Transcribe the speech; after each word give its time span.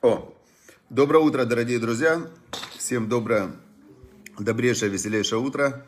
О, 0.00 0.32
доброе 0.90 1.24
утро, 1.24 1.44
дорогие 1.44 1.80
друзья. 1.80 2.22
Всем 2.78 3.08
доброе, 3.08 3.50
добрейшее, 4.38 4.92
веселейшее 4.92 5.40
утро. 5.40 5.84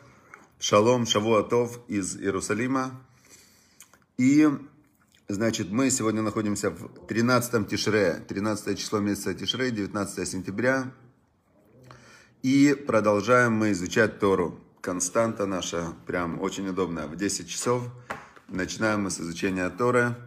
Шалом, 0.59 1.05
Шавуатов 1.05 1.79
из 1.87 2.17
Иерусалима. 2.17 3.01
И, 4.17 4.49
значит, 5.29 5.71
мы 5.71 5.89
сегодня 5.89 6.21
находимся 6.21 6.71
в 6.71 7.07
13 7.07 7.69
Тишре, 7.69 8.21
13 8.27 8.77
число 8.77 8.99
месяца 8.99 9.33
Тишре, 9.33 9.71
19 9.71 10.27
сентября. 10.27 10.91
И 12.43 12.73
продолжаем 12.85 13.53
мы 13.53 13.71
изучать 13.71 14.19
Тору. 14.19 14.59
Константа 14.81 15.45
наша, 15.45 15.93
прям 16.05 16.41
очень 16.41 16.67
удобная, 16.67 17.07
в 17.07 17.15
10 17.15 17.47
часов. 17.47 17.83
Начинаем 18.49 19.03
мы 19.03 19.09
с 19.09 19.21
изучения 19.21 19.69
Торы. 19.69 20.17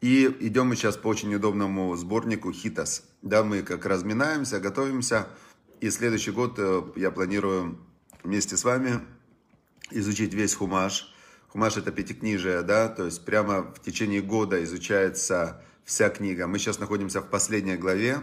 И 0.00 0.26
идем 0.40 0.66
мы 0.66 0.74
сейчас 0.74 0.96
по 0.96 1.06
очень 1.06 1.32
удобному 1.32 1.94
сборнику 1.94 2.50
Хитас. 2.52 3.04
Да, 3.22 3.42
мы 3.44 3.62
как 3.62 3.84
разминаемся, 3.84 4.60
готовимся. 4.60 5.28
И 5.80 5.90
следующий 5.90 6.30
год 6.30 6.54
э, 6.58 6.82
я 6.96 7.10
планирую 7.10 7.78
вместе 8.22 8.56
с 8.56 8.64
вами 8.64 9.00
изучить 9.90 10.32
весь 10.32 10.54
Хумаш. 10.54 11.12
Хумаш 11.48 11.76
это 11.76 11.92
пятикнижие, 11.92 12.62
да, 12.62 12.88
то 12.88 13.04
есть 13.04 13.24
прямо 13.24 13.62
в 13.74 13.80
течение 13.80 14.22
года 14.22 14.62
изучается 14.64 15.62
вся 15.84 16.08
книга. 16.08 16.46
Мы 16.46 16.58
сейчас 16.58 16.78
находимся 16.78 17.20
в 17.20 17.28
последней 17.28 17.76
главе, 17.76 18.20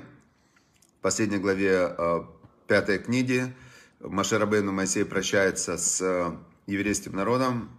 в 0.98 1.02
последней 1.02 1.38
главе 1.38 1.94
э, 1.96 2.22
пятой 2.68 2.98
книги. 2.98 3.54
Машерабейну 4.00 4.72
Моисей 4.72 5.06
прощается 5.06 5.78
с 5.78 6.02
э, 6.02 6.36
еврейским 6.66 7.16
народом, 7.16 7.70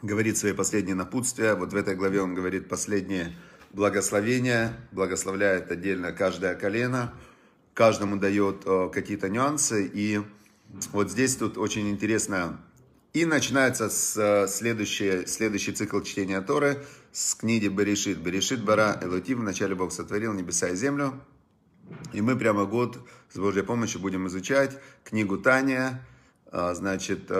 говорит 0.00 0.38
свои 0.38 0.54
последние 0.54 0.94
напутствия. 0.94 1.54
Вот 1.54 1.74
в 1.74 1.76
этой 1.76 1.96
главе 1.96 2.22
он 2.22 2.34
говорит 2.34 2.68
последние 2.68 3.36
благословения, 3.72 4.76
благословляет 4.92 5.70
отдельно 5.70 6.12
каждое 6.12 6.54
колено, 6.54 7.14
каждому 7.74 8.16
дает 8.16 8.62
э, 8.66 8.90
какие-то 8.92 9.28
нюансы. 9.28 9.90
И 9.92 10.20
вот 10.92 11.10
здесь 11.10 11.36
тут 11.36 11.56
очень 11.56 11.88
интересно. 11.90 12.60
И 13.12 13.24
начинается 13.24 13.88
с 13.88 14.16
э, 14.16 14.48
следующий, 14.48 15.26
следующий 15.26 15.72
цикл 15.72 16.00
чтения 16.00 16.40
Торы 16.40 16.84
с 17.12 17.34
книги 17.34 17.68
Берешит. 17.68 18.18
Берешит 18.18 18.64
Бара 18.64 18.98
Элотив. 19.02 19.38
Вначале 19.38 19.74
Бог 19.74 19.92
сотворил 19.92 20.32
небеса 20.32 20.68
и 20.68 20.76
землю. 20.76 21.20
И 22.12 22.20
мы 22.20 22.36
прямо 22.36 22.66
год 22.66 22.98
с 23.32 23.38
Божьей 23.38 23.62
помощью 23.62 24.00
будем 24.00 24.26
изучать 24.28 24.78
книгу 25.04 25.38
Таня, 25.38 26.04
э, 26.52 26.74
значит, 26.74 27.30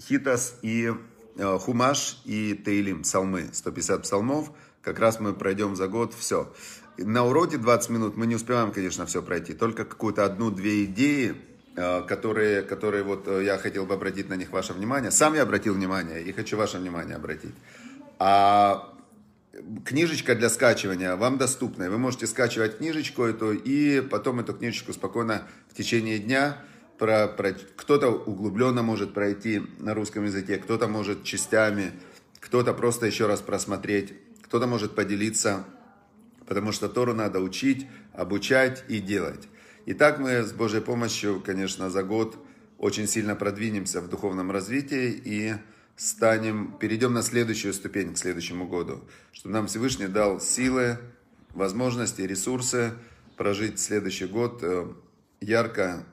Хитас 0.00 0.58
и 0.62 0.92
Хумаш 1.38 2.20
и 2.24 2.54
Тейлим, 2.54 3.02
псалмы, 3.02 3.50
150 3.52 4.02
псалмов. 4.02 4.50
Как 4.86 5.00
раз 5.00 5.18
мы 5.18 5.34
пройдем 5.34 5.74
за 5.74 5.88
год 5.88 6.14
все. 6.14 6.54
На 6.96 7.24
уроке 7.24 7.58
20 7.58 7.90
минут 7.90 8.16
мы 8.16 8.24
не 8.28 8.36
успеваем, 8.36 8.70
конечно, 8.70 9.04
все 9.04 9.20
пройти. 9.20 9.52
Только 9.52 9.84
какую-то 9.84 10.24
одну-две 10.24 10.84
идеи, 10.84 11.34
э, 11.74 12.02
которые, 12.02 12.62
которые 12.62 13.02
вот 13.02 13.26
э, 13.26 13.44
я 13.44 13.58
хотел 13.58 13.84
бы 13.84 13.94
обратить 13.94 14.28
на 14.28 14.34
них 14.34 14.52
ваше 14.52 14.74
внимание. 14.74 15.10
Сам 15.10 15.34
я 15.34 15.42
обратил 15.42 15.74
внимание 15.74 16.22
и 16.22 16.30
хочу 16.30 16.56
ваше 16.56 16.78
внимание 16.78 17.16
обратить. 17.16 17.56
А 18.20 18.94
книжечка 19.84 20.36
для 20.36 20.48
скачивания 20.48 21.16
вам 21.16 21.36
доступна. 21.36 21.90
Вы 21.90 21.98
можете 21.98 22.28
скачивать 22.28 22.78
книжечку 22.78 23.24
эту 23.24 23.54
и 23.54 24.00
потом 24.02 24.38
эту 24.38 24.54
книжечку 24.54 24.92
спокойно 24.92 25.48
в 25.68 25.74
течение 25.74 26.20
дня 26.20 26.58
про, 26.96 27.26
про, 27.26 27.54
кто-то 27.74 28.10
углубленно 28.10 28.84
может 28.84 29.14
пройти 29.14 29.62
на 29.80 29.94
русском 29.94 30.26
языке, 30.26 30.58
кто-то 30.58 30.86
может 30.86 31.24
частями, 31.24 31.90
кто-то 32.38 32.72
просто 32.72 33.06
еще 33.06 33.26
раз 33.26 33.40
просмотреть, 33.40 34.14
кто-то 34.46 34.66
может 34.66 34.94
поделиться, 34.94 35.64
потому 36.46 36.72
что 36.72 36.88
Тору 36.88 37.14
надо 37.14 37.40
учить, 37.40 37.86
обучать 38.12 38.84
и 38.88 39.00
делать. 39.00 39.48
И 39.84 39.94
так 39.94 40.18
мы 40.18 40.42
с 40.42 40.52
Божьей 40.52 40.80
помощью, 40.80 41.40
конечно, 41.40 41.90
за 41.90 42.02
год 42.02 42.36
очень 42.78 43.06
сильно 43.06 43.34
продвинемся 43.34 44.00
в 44.00 44.08
духовном 44.08 44.50
развитии 44.50 45.10
и 45.24 45.54
станем, 45.96 46.76
перейдем 46.78 47.12
на 47.12 47.22
следующую 47.22 47.72
ступень 47.72 48.14
к 48.14 48.18
следующему 48.18 48.66
году, 48.66 49.02
чтобы 49.32 49.54
нам 49.54 49.66
Всевышний 49.66 50.08
дал 50.08 50.40
силы, 50.40 50.98
возможности, 51.50 52.22
ресурсы 52.22 52.92
прожить 53.36 53.80
следующий 53.80 54.26
год 54.26 54.60
э, 54.62 54.86
ярко, 55.40 56.04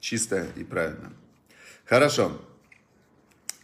чисто 0.00 0.46
и 0.56 0.64
правильно. 0.64 1.12
Хорошо. 1.84 2.40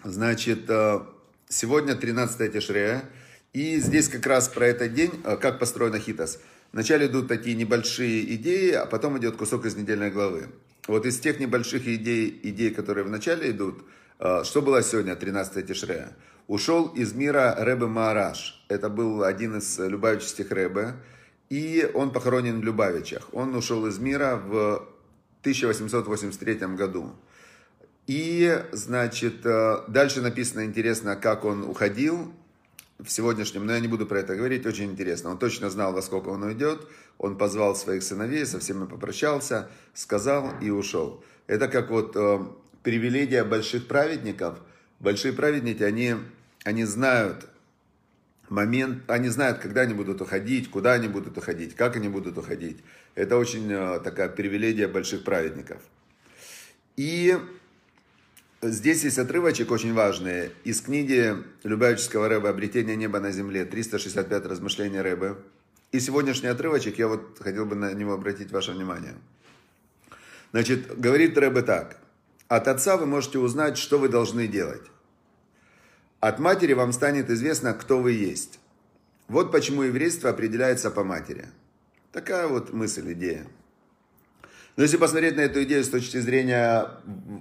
Значит, 0.04 0.68
э, 0.68 1.00
сегодня 1.48 1.94
13 1.94 2.52
Тишрея. 2.52 3.04
И 3.52 3.78
здесь 3.80 4.08
как 4.08 4.26
раз 4.26 4.48
про 4.48 4.66
этот 4.66 4.94
день, 4.94 5.10
э, 5.24 5.36
как 5.36 5.58
построена 5.58 5.98
Хитас. 5.98 6.38
Вначале 6.72 7.06
идут 7.06 7.26
такие 7.26 7.56
небольшие 7.56 8.34
идеи, 8.36 8.70
а 8.72 8.86
потом 8.86 9.18
идет 9.18 9.36
кусок 9.36 9.66
из 9.66 9.74
недельной 9.74 10.10
главы. 10.10 10.48
Вот 10.86 11.04
из 11.04 11.18
тех 11.18 11.40
небольших 11.40 11.86
идей, 11.88 12.40
идей 12.44 12.70
которые 12.70 13.04
вначале 13.04 13.50
идут, 13.50 13.84
э, 14.20 14.44
что 14.44 14.62
было 14.62 14.82
сегодня, 14.82 15.16
13 15.16 15.66
Тишрея? 15.66 16.12
Ушел 16.46 16.86
из 16.88 17.12
мира 17.12 17.56
Рэбе 17.58 17.86
Маараш. 17.86 18.64
Это 18.68 18.88
был 18.88 19.24
один 19.24 19.58
из 19.58 19.78
любавических 19.78 20.50
Рэбе. 20.52 20.94
И 21.48 21.90
он 21.94 22.12
похоронен 22.12 22.60
в 22.60 22.64
Любавичах. 22.64 23.28
Он 23.32 23.56
ушел 23.56 23.84
из 23.86 23.98
мира 23.98 24.36
в 24.36 24.86
1883 25.40 26.76
году. 26.76 27.16
И, 28.06 28.62
значит, 28.70 29.44
э, 29.44 29.78
дальше 29.88 30.20
написано 30.20 30.64
интересно, 30.64 31.16
как 31.16 31.44
он 31.44 31.64
уходил 31.64 32.32
в 33.04 33.10
сегодняшнем, 33.10 33.66
но 33.66 33.72
я 33.72 33.80
не 33.80 33.88
буду 33.88 34.06
про 34.06 34.20
это 34.20 34.36
говорить, 34.36 34.66
очень 34.66 34.90
интересно. 34.90 35.30
Он 35.30 35.38
точно 35.38 35.70
знал, 35.70 35.92
во 35.92 36.02
сколько 36.02 36.28
он 36.28 36.42
уйдет, 36.42 36.86
он 37.18 37.36
позвал 37.36 37.74
своих 37.74 38.02
сыновей, 38.02 38.46
со 38.46 38.58
всеми 38.58 38.86
попрощался, 38.86 39.68
сказал 39.94 40.52
и 40.60 40.70
ушел. 40.70 41.22
Это 41.46 41.68
как 41.68 41.90
вот 41.90 42.16
э, 42.16 42.38
привилегия 42.82 43.44
больших 43.44 43.86
праведников. 43.86 44.58
Большие 44.98 45.32
праведники, 45.32 45.82
они, 45.82 46.16
они 46.64 46.84
знают 46.84 47.48
момент, 48.48 49.02
они 49.08 49.28
знают, 49.28 49.58
когда 49.58 49.82
они 49.82 49.94
будут 49.94 50.20
уходить, 50.20 50.70
куда 50.70 50.92
они 50.92 51.08
будут 51.08 51.38
уходить, 51.38 51.74
как 51.74 51.96
они 51.96 52.08
будут 52.08 52.36
уходить. 52.36 52.78
Это 53.14 53.36
очень 53.36 53.70
э, 53.70 54.00
такая 54.00 54.28
привилегия 54.28 54.88
больших 54.88 55.24
праведников. 55.24 55.80
И 56.96 57.38
здесь 58.62 59.04
есть 59.04 59.18
отрывочек 59.18 59.70
очень 59.70 59.94
важный 59.94 60.50
из 60.64 60.80
книги 60.80 61.34
Любавического 61.62 62.28
Рэба 62.28 62.50
«Обретение 62.50 62.96
неба 62.96 63.20
на 63.20 63.32
земле», 63.32 63.64
365 63.64 64.46
размышления 64.46 65.02
Рэбы. 65.02 65.42
И 65.92 66.00
сегодняшний 66.00 66.48
отрывочек, 66.48 66.98
я 66.98 67.08
вот 67.08 67.38
хотел 67.40 67.66
бы 67.66 67.74
на 67.74 67.92
него 67.92 68.12
обратить 68.12 68.52
ваше 68.52 68.72
внимание. 68.72 69.14
Значит, 70.52 70.98
говорит 70.98 71.38
Рэбе 71.38 71.62
так. 71.62 71.98
От 72.48 72.68
отца 72.68 72.96
вы 72.96 73.06
можете 73.06 73.38
узнать, 73.38 73.78
что 73.78 73.98
вы 73.98 74.08
должны 74.08 74.46
делать. 74.46 74.82
От 76.20 76.38
матери 76.38 76.74
вам 76.74 76.92
станет 76.92 77.30
известно, 77.30 77.72
кто 77.72 77.98
вы 78.00 78.12
есть. 78.12 78.60
Вот 79.28 79.52
почему 79.52 79.84
еврейство 79.84 80.30
определяется 80.30 80.90
по 80.90 81.02
матери. 81.04 81.46
Такая 82.12 82.46
вот 82.48 82.72
мысль, 82.72 83.12
идея. 83.12 83.46
Но 84.80 84.84
если 84.84 84.96
посмотреть 84.96 85.36
на 85.36 85.42
эту 85.42 85.62
идею 85.64 85.84
с 85.84 85.90
точки 85.90 86.16
зрения 86.20 86.88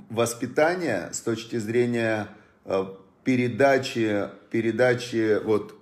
воспитания, 0.09 1.09
с 1.13 1.21
точки 1.21 1.55
зрения 1.55 2.27
э, 2.65 2.85
передачи, 3.23 4.27
передачи 4.51 5.41
вот 5.45 5.73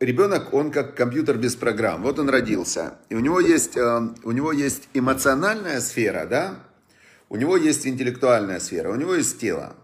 ребенок, 0.00 0.54
он 0.54 0.70
как 0.70 0.96
компьютер 0.96 1.36
без 1.36 1.56
программ. 1.56 2.04
Вот 2.04 2.18
он 2.18 2.30
родился. 2.30 2.94
И 3.10 3.14
у 3.14 3.20
него 3.20 3.38
есть, 3.38 3.76
э, 3.76 4.00
у 4.24 4.30
него 4.30 4.52
есть 4.52 4.88
эмоциональная 4.94 5.82
сфера, 5.82 6.24
да? 6.24 6.54
У 7.28 7.36
него 7.36 7.58
есть 7.58 7.86
интеллектуальная 7.86 8.60
сфера, 8.60 8.90
у 8.90 8.96
него 8.96 9.14
есть 9.14 9.38
тело. 9.40 9.76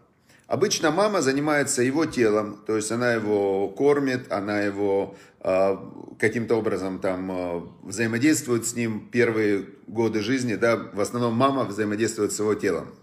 Обычно 0.46 0.92
мама 0.92 1.22
занимается 1.22 1.82
его 1.82 2.06
телом, 2.06 2.62
то 2.66 2.76
есть 2.76 2.92
она 2.92 3.14
его 3.14 3.68
кормит, 3.68 4.30
она 4.30 4.60
его 4.60 5.16
э, 5.40 5.76
каким-то 6.20 6.54
образом 6.54 7.00
там 7.00 7.32
э, 7.32 7.62
взаимодействует 7.82 8.64
с 8.64 8.76
ним 8.76 9.08
первые 9.10 9.66
годы 9.88 10.20
жизни, 10.20 10.54
да, 10.54 10.76
в 10.76 11.00
основном 11.00 11.34
мама 11.34 11.64
взаимодействует 11.64 12.32
с 12.32 12.38
его 12.38 12.54
телом. 12.54 12.94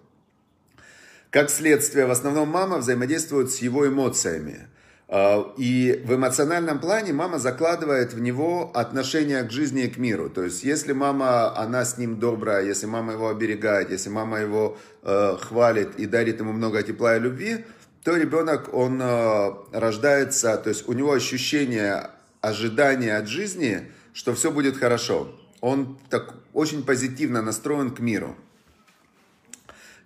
Как 1.32 1.50
следствие, 1.50 2.06
в 2.06 2.12
основном 2.12 2.48
мама 2.48 2.78
взаимодействует 2.78 3.52
с 3.52 3.58
его 3.58 3.88
эмоциями. 3.88 4.68
А, 5.16 5.54
и 5.58 6.02
в 6.08 6.16
эмоциональном 6.16 6.80
плане 6.80 7.14
мама 7.14 7.38
закладывает 7.38 8.14
в 8.14 8.20
него 8.20 8.72
отношение 8.74 9.44
к 9.44 9.52
жизни 9.52 9.84
и 9.84 9.88
к 9.88 9.98
миру. 9.98 10.28
То 10.28 10.42
есть, 10.42 10.64
если 10.64 10.92
мама, 10.92 11.56
она 11.56 11.86
с 11.86 12.00
ним 12.00 12.18
добрая, 12.20 12.66
если 12.66 12.88
мама 12.88 13.14
его 13.14 13.30
оберегает, 13.30 13.92
если 13.92 14.10
мама 14.10 14.40
его 14.40 14.76
э, 15.04 15.38
хвалит 15.40 16.00
и 16.00 16.08
дарит 16.08 16.40
ему 16.40 16.52
много 16.52 16.82
тепла 16.82 17.16
и 17.16 17.20
любви, 17.20 17.64
то 18.04 18.18
ребенок, 18.18 18.74
он 18.74 19.00
э, 19.00 19.52
рождается, 19.72 20.58
то 20.58 20.70
есть 20.70 20.90
у 20.90 20.94
него 20.94 21.14
ощущение 21.14 22.10
ожидания 22.42 23.16
от 23.16 23.28
жизни, 23.28 23.92
что 24.14 24.34
все 24.34 24.50
будет 24.50 24.78
хорошо. 24.78 25.32
Он 25.62 26.00
так 26.10 26.34
очень 26.54 26.84
позитивно 26.84 27.44
настроен 27.44 27.92
к 27.92 28.00
миру. 28.00 28.36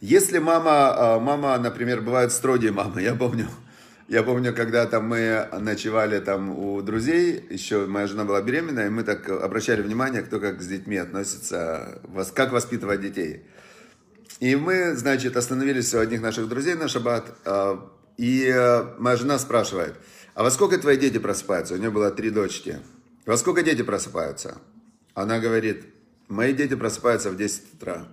Если 0.01 0.39
мама, 0.39 0.93
э, 0.97 1.19
мама, 1.21 1.57
например, 1.59 2.01
бывают 2.01 2.33
строгие 2.33 2.73
мамы, 2.73 3.01
я 3.01 3.15
помню, 3.15 3.47
Я 4.07 4.23
помню, 4.23 4.55
когда 4.55 4.85
там 4.85 5.05
мы 5.07 5.49
ночевали 5.59 6.19
там 6.19 6.57
у 6.57 6.81
друзей, 6.81 7.45
еще 7.49 7.85
моя 7.87 8.07
жена 8.07 8.23
была 8.23 8.41
беременная, 8.41 8.87
и 8.87 8.89
мы 8.89 9.03
так 9.03 9.29
обращали 9.29 9.81
внимание, 9.81 10.21
кто 10.21 10.39
как 10.39 10.61
с 10.61 10.67
детьми 10.67 10.95
относится, 10.95 12.01
как 12.33 12.53
воспитывать 12.53 13.01
детей. 13.01 13.45
И 14.39 14.55
мы, 14.55 14.95
значит, 14.95 15.35
остановились 15.35 15.93
у 15.93 15.99
одних 15.99 16.21
наших 16.21 16.47
друзей 16.47 16.75
на 16.75 16.87
шаббат, 16.87 17.35
а, 17.43 17.85
и 18.17 18.45
э, 18.45 18.83
моя 18.97 19.17
жена 19.17 19.39
спрашивает, 19.39 19.95
а 20.35 20.43
во 20.43 20.51
сколько 20.51 20.77
твои 20.77 20.97
дети 20.97 21.17
просыпаются? 21.17 21.73
У 21.73 21.77
нее 21.77 21.89
было 21.89 22.09
три 22.09 22.29
дочки. 22.29 22.79
Во 23.25 23.35
сколько 23.35 23.61
дети 23.61 23.81
просыпаются? 23.81 24.59
Она 25.15 25.39
говорит, 25.39 25.85
мои 26.27 26.53
дети 26.53 26.75
просыпаются 26.75 27.29
в 27.29 27.35
10 27.35 27.73
утра. 27.73 28.07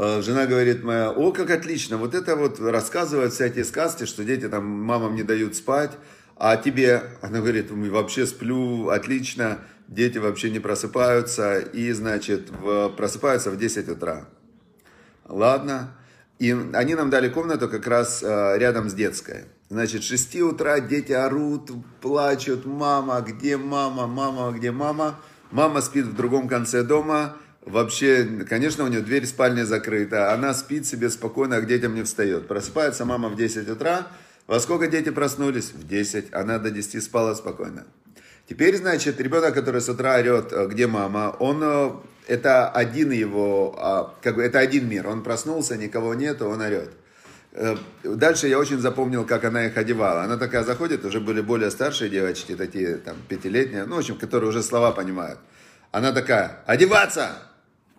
Э, 0.00 0.22
жена 0.22 0.46
говорит 0.46 0.84
моя, 0.84 1.10
о, 1.10 1.32
как 1.32 1.50
отлично, 1.50 1.96
вот 1.96 2.14
это 2.14 2.36
вот 2.36 2.60
рассказывают 2.60 3.34
всякие 3.34 3.64
сказки, 3.64 4.04
что 4.04 4.24
дети 4.24 4.48
там 4.48 4.64
мамам 4.64 5.16
не 5.16 5.24
дают 5.24 5.56
спать, 5.56 5.90
а 6.36 6.56
тебе, 6.56 7.02
она 7.20 7.40
говорит, 7.40 7.72
вообще 7.72 8.24
сплю 8.24 8.90
отлично, 8.90 9.58
дети 9.88 10.18
вообще 10.18 10.50
не 10.50 10.60
просыпаются, 10.60 11.58
и, 11.58 11.90
значит, 11.90 12.48
в, 12.48 12.90
просыпаются 12.90 13.50
в 13.50 13.58
10 13.58 13.88
утра. 13.88 14.28
Ладно. 15.26 15.96
И 16.38 16.56
они 16.74 16.94
нам 16.94 17.10
дали 17.10 17.28
комнату 17.28 17.68
как 17.68 17.88
раз 17.88 18.22
э, 18.22 18.56
рядом 18.56 18.88
с 18.88 18.94
детской. 18.94 19.46
Значит, 19.68 20.04
с 20.04 20.06
6 20.06 20.42
утра 20.42 20.78
дети 20.78 21.10
орут, 21.10 21.72
плачут, 22.00 22.64
мама, 22.64 23.20
где 23.26 23.56
мама, 23.56 24.06
мама, 24.06 24.56
где 24.56 24.70
мама. 24.70 25.18
Мама 25.50 25.80
спит 25.80 26.04
в 26.04 26.14
другом 26.14 26.46
конце 26.46 26.84
дома, 26.84 27.36
Вообще, 27.68 28.24
конечно, 28.48 28.84
у 28.84 28.88
нее 28.88 29.02
дверь 29.02 29.26
спальни 29.26 29.62
закрыта. 29.62 30.32
Она 30.32 30.54
спит 30.54 30.86
себе 30.86 31.10
спокойно, 31.10 31.56
а 31.56 31.60
к 31.60 31.66
детям 31.66 31.94
не 31.94 32.02
встает. 32.02 32.48
Просыпается 32.48 33.04
мама 33.04 33.28
в 33.28 33.36
10 33.36 33.68
утра. 33.68 34.06
Во 34.46 34.58
сколько 34.58 34.86
дети 34.86 35.10
проснулись? 35.10 35.72
В 35.72 35.86
10. 35.86 36.32
Она 36.32 36.58
до 36.58 36.70
10 36.70 37.02
спала 37.02 37.34
спокойно. 37.34 37.84
Теперь, 38.48 38.76
значит, 38.78 39.20
ребенок, 39.20 39.52
который 39.52 39.82
с 39.82 39.88
утра 39.90 40.14
орет, 40.14 40.50
э, 40.52 40.66
где 40.68 40.86
мама, 40.86 41.36
он, 41.38 41.60
э, 41.62 41.90
это 42.26 42.70
один 42.70 43.10
его, 43.10 43.74
а, 43.78 44.14
как 44.22 44.36
бы, 44.36 44.42
это 44.42 44.58
один 44.58 44.88
мир. 44.88 45.06
Он 45.06 45.22
проснулся, 45.22 45.76
никого 45.76 46.14
нету, 46.14 46.46
он 46.48 46.62
орет. 46.62 46.90
Э, 47.52 47.76
дальше 48.02 48.48
я 48.48 48.58
очень 48.58 48.80
запомнил, 48.80 49.26
как 49.26 49.44
она 49.44 49.66
их 49.66 49.76
одевала. 49.76 50.22
Она 50.22 50.38
такая 50.38 50.64
заходит, 50.64 51.04
уже 51.04 51.20
были 51.20 51.42
более 51.42 51.70
старшие 51.70 52.08
девочки, 52.08 52.56
такие 52.56 52.96
там 52.96 53.16
пятилетние, 53.28 53.84
ну, 53.84 53.96
в 53.96 53.98
общем, 53.98 54.16
которые 54.16 54.48
уже 54.48 54.62
слова 54.62 54.92
понимают. 54.92 55.38
Она 55.92 56.12
такая, 56.12 56.60
одеваться! 56.64 57.47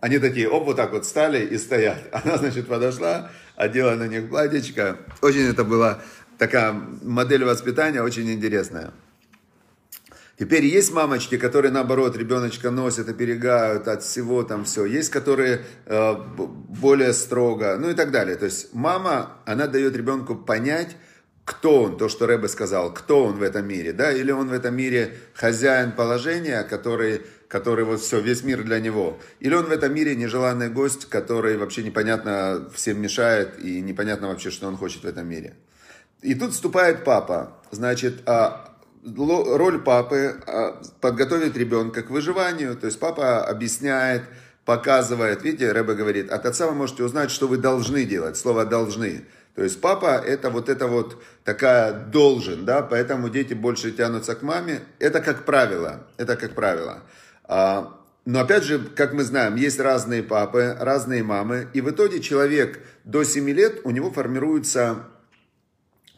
Они 0.01 0.18
такие, 0.19 0.48
оп, 0.48 0.66
вот 0.66 0.78
так 0.78 0.92
вот 0.92 1.06
стали 1.06 1.46
и 1.46 1.57
стоят. 1.57 1.98
Она, 2.12 2.38
значит, 2.38 2.68
подошла, 2.68 3.30
одела 3.56 3.96
на 3.96 4.07
них 4.07 4.30
платьечко. 4.30 4.98
Очень 5.22 5.48
это 5.50 5.63
была 5.63 6.01
такая 6.38 6.74
модель 7.04 7.44
воспитания, 7.44 8.01
очень 8.01 8.31
интересная. 8.31 8.92
Теперь 10.40 10.63
есть 10.63 10.94
мамочки, 10.94 11.38
которые 11.38 11.69
наоборот 11.69 12.16
ребеночка 12.16 12.72
носят, 12.72 13.10
оперегают 13.10 13.90
от 13.90 14.04
всего 14.04 14.44
там 14.44 14.63
все. 14.63 14.86
Есть, 14.86 15.10
которые 15.10 15.66
э, 15.86 16.13
более 16.38 17.12
строго, 17.12 17.75
ну 17.78 17.90
и 17.90 17.94
так 17.94 18.12
далее. 18.12 18.38
То 18.38 18.46
есть 18.46 18.74
мама, 18.74 19.34
она 19.46 19.68
дает 19.68 19.98
ребенку 19.98 20.38
понять, 20.38 20.96
кто 21.44 21.84
он, 21.84 21.98
то, 21.98 22.07
что 22.07 22.25
Рэбе 22.25 22.48
сказал, 22.48 22.94
кто 22.94 23.25
он 23.25 23.34
в 23.34 23.44
этом 23.44 23.68
мире, 23.68 23.92
да, 23.92 24.13
или 24.13 24.31
он 24.31 24.48
в 24.48 24.54
этом 24.54 24.78
мире 24.78 25.18
хозяин 25.34 25.92
положения, 25.92 26.63
который 26.63 27.24
который 27.50 27.84
вот 27.84 28.00
все, 28.00 28.22
весь 28.22 28.44
мир 28.44 28.63
для 28.63 28.80
него. 28.80 29.19
Или 29.42 29.56
он 29.56 29.66
в 29.66 29.72
этом 29.72 29.94
мире 29.94 30.16
нежеланный 30.16 30.69
гость, 30.69 31.10
который 31.10 31.57
вообще 31.57 31.84
непонятно 31.84 32.69
всем 32.74 33.01
мешает 33.01 33.60
и 33.60 33.81
непонятно 33.81 34.28
вообще, 34.30 34.51
что 34.51 34.68
он 34.68 34.78
хочет 34.78 35.04
в 35.04 35.07
этом 35.07 35.28
мире. 35.28 35.56
И 36.22 36.36
тут 36.36 36.54
вступает 36.54 37.04
папа. 37.04 37.57
Значит, 37.72 38.22
а, 38.28 38.75
роль 39.04 39.81
папы 39.81 40.36
а, 40.46 40.80
подготовить 41.01 41.57
ребенка 41.57 42.04
к 42.04 42.12
выживанию. 42.12 42.78
То 42.78 42.86
есть 42.86 43.00
папа 43.00 43.44
объясняет, 43.44 44.24
показывает. 44.63 45.44
Видите, 45.44 45.72
Рэбе 45.72 45.96
говорит, 45.96 46.31
от 46.31 46.46
отца 46.46 46.68
вы 46.68 46.75
можете 46.75 47.04
узнать, 47.04 47.31
что 47.31 47.48
вы 47.48 47.57
должны 47.57 48.06
делать. 48.06 48.38
Слово 48.38 48.66
«должны». 48.66 49.25
То 49.56 49.63
есть 49.63 49.81
папа 49.81 50.19
это 50.19 50.51
вот 50.51 50.69
это 50.69 50.88
вот 50.88 51.22
такая 51.44 51.92
должен, 51.92 52.63
да, 52.63 52.81
поэтому 52.81 53.28
дети 53.30 53.54
больше 53.54 53.92
тянутся 53.92 54.36
к 54.36 54.44
маме. 54.44 54.81
Это 55.00 55.19
как 55.19 55.44
правило, 55.44 56.07
это 56.18 56.38
как 56.38 56.54
правило. 56.54 57.01
А, 57.50 58.00
но 58.25 58.42
опять 58.42 58.63
же, 58.63 58.78
как 58.80 59.13
мы 59.13 59.24
знаем, 59.24 59.56
есть 59.56 59.80
разные 59.80 60.22
папы, 60.22 60.78
разные 60.80 61.24
мамы, 61.24 61.68
и 61.74 61.81
в 61.81 61.90
итоге 61.90 62.22
человек 62.22 62.80
до 63.04 63.24
7 63.24 63.50
лет, 63.50 63.81
у 63.86 63.90
него 63.90 64.12
формируется 64.12 65.07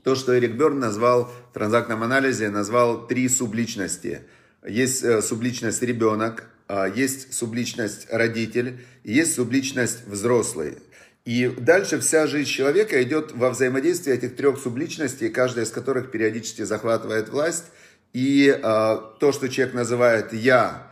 то, 0.03 0.15
что 0.15 0.37
Эрик 0.37 0.55
Берн 0.55 0.79
назвал 0.79 1.31
в 1.49 1.53
транзактном 1.53 2.03
анализе, 2.03 2.49
назвал 2.49 3.07
три 3.07 3.29
субличности. 3.29 4.23
Есть 4.67 5.03
э, 5.03 5.21
субличность 5.21 5.81
ребенок, 5.83 6.49
а, 6.67 6.85
есть 6.85 7.33
субличность 7.33 8.07
родитель, 8.11 8.85
есть 9.05 9.35
субличность 9.35 10.05
взрослый. 10.05 10.79
И 11.23 11.47
дальше 11.47 11.97
вся 11.99 12.27
жизнь 12.27 12.49
человека 12.49 13.01
идет 13.03 13.31
во 13.31 13.51
взаимодействии 13.51 14.11
этих 14.11 14.35
трех 14.35 14.59
субличностей, 14.59 15.29
каждая 15.29 15.63
из 15.63 15.71
которых 15.71 16.11
периодически 16.11 16.63
захватывает 16.63 17.29
власть. 17.29 17.65
И 18.11 18.49
э, 18.49 18.59
то, 18.61 19.31
что 19.31 19.47
человек 19.47 19.73
называет 19.73 20.33
«я», 20.33 20.90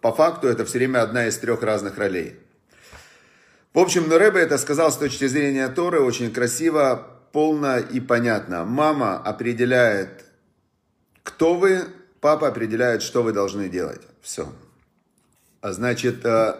по 0.00 0.12
факту 0.12 0.48
это 0.48 0.64
все 0.64 0.78
время 0.78 1.02
одна 1.02 1.26
из 1.26 1.38
трех 1.38 1.62
разных 1.62 1.98
ролей. 1.98 2.36
В 3.74 3.78
общем, 3.78 4.08
Нуребе 4.08 4.40
это 4.40 4.58
сказал 4.58 4.90
с 4.90 4.96
точки 4.96 5.26
зрения 5.26 5.68
Торы 5.68 6.00
очень 6.00 6.32
красиво, 6.32 7.06
полно 7.32 7.78
и 7.78 8.00
понятно. 8.00 8.64
Мама 8.64 9.18
определяет, 9.18 10.24
кто 11.22 11.54
вы, 11.54 11.82
папа 12.20 12.48
определяет, 12.48 13.02
что 13.02 13.22
вы 13.22 13.32
должны 13.32 13.68
делать. 13.68 14.00
Все. 14.22 14.50
А 15.60 15.72
значит, 15.72 16.24
э, 16.24 16.54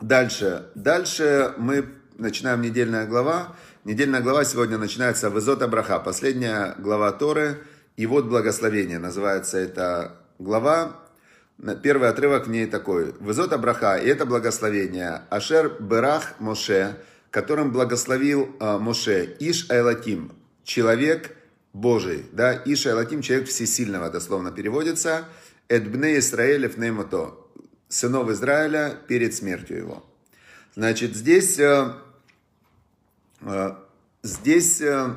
дальше. 0.00 0.66
Дальше 0.74 1.54
мы 1.56 1.86
начинаем 2.16 2.60
недельная 2.60 3.06
глава. 3.06 3.56
Недельная 3.84 4.20
глава 4.20 4.44
сегодня 4.44 4.78
начинается 4.78 5.30
в 5.30 5.38
Изот 5.38 5.62
Абраха, 5.62 5.98
последняя 5.98 6.74
глава 6.78 7.10
Торы. 7.12 7.58
И 7.96 8.06
вот 8.06 8.26
благословение. 8.26 8.98
Называется 8.98 9.58
эта 9.58 10.16
глава 10.38 10.96
Первый 11.82 12.08
отрывок 12.08 12.46
в 12.46 12.50
ней 12.50 12.66
такой. 12.66 13.12
Вызот 13.20 13.52
Абраха, 13.52 13.96
и 13.96 14.08
это 14.08 14.24
благословение. 14.24 15.22
Ашер 15.28 15.76
Берах 15.78 16.40
Моше, 16.40 16.96
которым 17.30 17.70
благословил 17.70 18.56
э, 18.58 18.78
Моше. 18.78 19.36
Иш 19.40 19.68
Айлатим, 19.70 20.32
человек 20.64 21.36
Божий. 21.74 22.24
Да? 22.32 22.54
Иш 22.64 22.86
Айлатим, 22.86 23.20
человек 23.20 23.48
всесильного, 23.48 24.08
дословно 24.08 24.52
переводится. 24.52 25.26
Эдбне 25.68 26.18
Исраэлев 26.18 26.78
Неймото, 26.78 27.34
сынов 27.88 28.30
Израиля 28.30 28.96
перед 29.06 29.34
смертью 29.34 29.76
его. 29.76 30.04
Значит, 30.74 31.14
здесь, 31.14 31.58
э, 31.58 31.92
э, 33.42 33.74
здесь 34.22 34.80
э, 34.80 35.14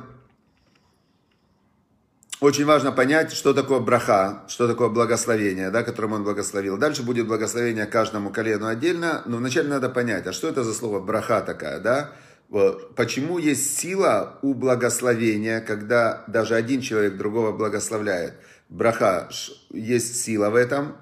очень 2.44 2.66
важно 2.66 2.92
понять, 2.92 3.32
что 3.32 3.54
такое 3.54 3.80
браха, 3.80 4.42
что 4.48 4.68
такое 4.68 4.90
благословение, 4.90 5.70
да, 5.70 5.82
которым 5.82 6.12
он 6.12 6.24
благословил. 6.24 6.76
Дальше 6.76 7.02
будет 7.02 7.26
благословение 7.26 7.86
каждому 7.86 8.30
колену 8.30 8.66
отдельно, 8.66 9.22
но 9.24 9.38
вначале 9.38 9.68
надо 9.68 9.88
понять, 9.88 10.26
а 10.26 10.32
что 10.32 10.48
это 10.48 10.62
за 10.62 10.74
слово 10.74 11.00
браха 11.00 11.40
такая, 11.40 11.80
да? 11.80 12.12
Почему 12.94 13.38
есть 13.38 13.78
сила 13.78 14.38
у 14.42 14.52
благословения, 14.52 15.60
когда 15.60 16.24
даже 16.26 16.54
один 16.54 16.82
человек 16.82 17.16
другого 17.16 17.52
благословляет? 17.52 18.34
Браха, 18.68 19.30
есть 19.70 20.22
сила 20.22 20.50
в 20.50 20.54
этом. 20.54 20.96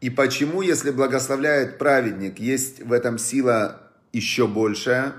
И 0.00 0.10
почему, 0.10 0.62
если 0.62 0.92
благословляет 0.92 1.78
праведник, 1.78 2.38
есть 2.38 2.80
в 2.80 2.92
этом 2.92 3.18
сила 3.18 3.80
еще 4.12 4.46
большая? 4.46 5.12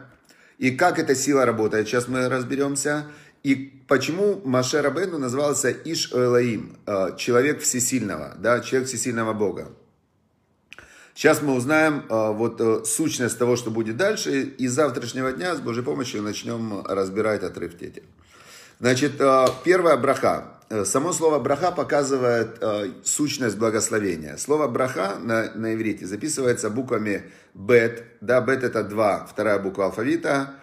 И 0.58 0.72
как 0.72 1.00
эта 1.00 1.16
сила 1.16 1.46
работает, 1.46 1.88
сейчас 1.88 2.08
мы 2.08 2.30
разберемся. 2.30 3.08
И 3.46 3.54
почему 3.88 4.42
Маше 4.44 4.82
Рабену 4.82 5.20
назывался 5.20 5.70
Иш 5.70 6.12
Элаим, 6.12 6.80
э, 6.88 7.10
человек 7.16 7.62
всесильного, 7.62 8.34
да, 8.40 8.60
человек 8.60 8.90
всесильного 8.90 9.34
Бога. 9.34 9.72
Сейчас 11.14 11.44
мы 11.44 11.54
узнаем 11.54 12.08
э, 12.10 12.32
вот 12.32 12.60
э, 12.60 12.84
сущность 12.86 13.38
того, 13.38 13.56
что 13.56 13.70
будет 13.70 13.98
дальше, 13.98 14.42
и 14.42 14.68
с 14.68 14.72
завтрашнего 14.72 15.32
дня 15.32 15.54
с 15.54 15.60
Божьей 15.60 15.84
помощью 15.84 16.24
начнем 16.24 16.84
разбирать 16.88 17.44
отрывки 17.44 17.84
эти. 17.84 18.02
Значит, 18.80 19.22
первая 19.64 19.98
браха. 19.98 20.58
Само 20.84 21.14
слово 21.14 21.38
браха 21.38 21.72
показывает 21.72 22.62
сущность 23.04 23.58
благословения. 23.58 24.38
Слово 24.38 24.68
браха 24.68 25.18
на, 25.22 25.54
на 25.54 25.76
иврите 25.76 26.08
записывается 26.08 26.72
буквами 26.72 27.32
бет. 27.54 28.06
Да, 28.22 28.42
бет 28.42 28.64
это 28.64 28.84
два, 28.84 29.28
вторая 29.32 29.60
буква 29.60 29.86
алфавита. 29.86 30.56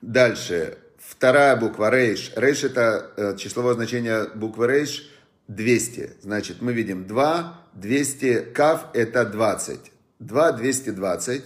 Дальше 0.00 0.78
Вторая 1.10 1.56
буква 1.56 1.90
рейш. 1.90 2.32
Рейш 2.36 2.62
это 2.62 3.10
э, 3.16 3.36
числовое 3.36 3.74
значение 3.74 4.28
буквы 4.36 4.68
рейш 4.68 5.10
200. 5.48 6.18
Значит, 6.22 6.62
мы 6.62 6.72
видим 6.72 7.04
2, 7.04 7.58
200, 7.74 8.52
кав 8.54 8.86
это 8.94 9.24
20. 9.24 9.80
2, 10.20 10.52
220. 10.52 11.44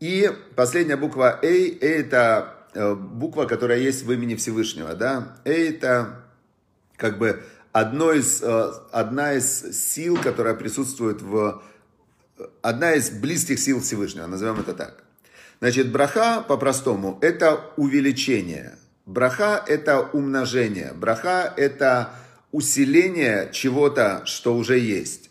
И 0.00 0.30
последняя 0.56 0.96
буква 0.96 1.38
A, 1.40 1.46
A 1.46 1.78
это 1.80 2.56
э, 2.74 2.94
буква, 2.94 3.44
которая 3.44 3.78
есть 3.78 4.02
в 4.02 4.10
имени 4.10 4.34
Всевышнего, 4.34 4.94
да, 4.94 5.36
это 5.44 6.24
как 6.96 7.16
бы 7.18 7.40
одно 7.70 8.12
из, 8.12 8.42
э, 8.42 8.72
одна 8.90 9.34
из 9.34 9.78
сил, 9.78 10.18
которая 10.20 10.54
присутствует 10.54 11.22
в, 11.22 11.62
одна 12.62 12.94
из 12.94 13.10
близких 13.10 13.60
сил 13.60 13.80
Всевышнего, 13.80 14.26
назовем 14.26 14.58
это 14.58 14.74
так. 14.74 15.04
Значит, 15.60 15.92
браха 15.92 16.44
по-простому 16.46 17.16
это 17.22 17.60
увеличение, 17.76 18.76
браха 19.06 19.62
это 19.66 20.00
умножение, 20.00 20.92
браха 20.94 21.52
это 21.56 22.10
усиление 22.52 23.50
чего-то, 23.52 24.22
что 24.26 24.56
уже 24.56 24.78
есть. 24.78 25.30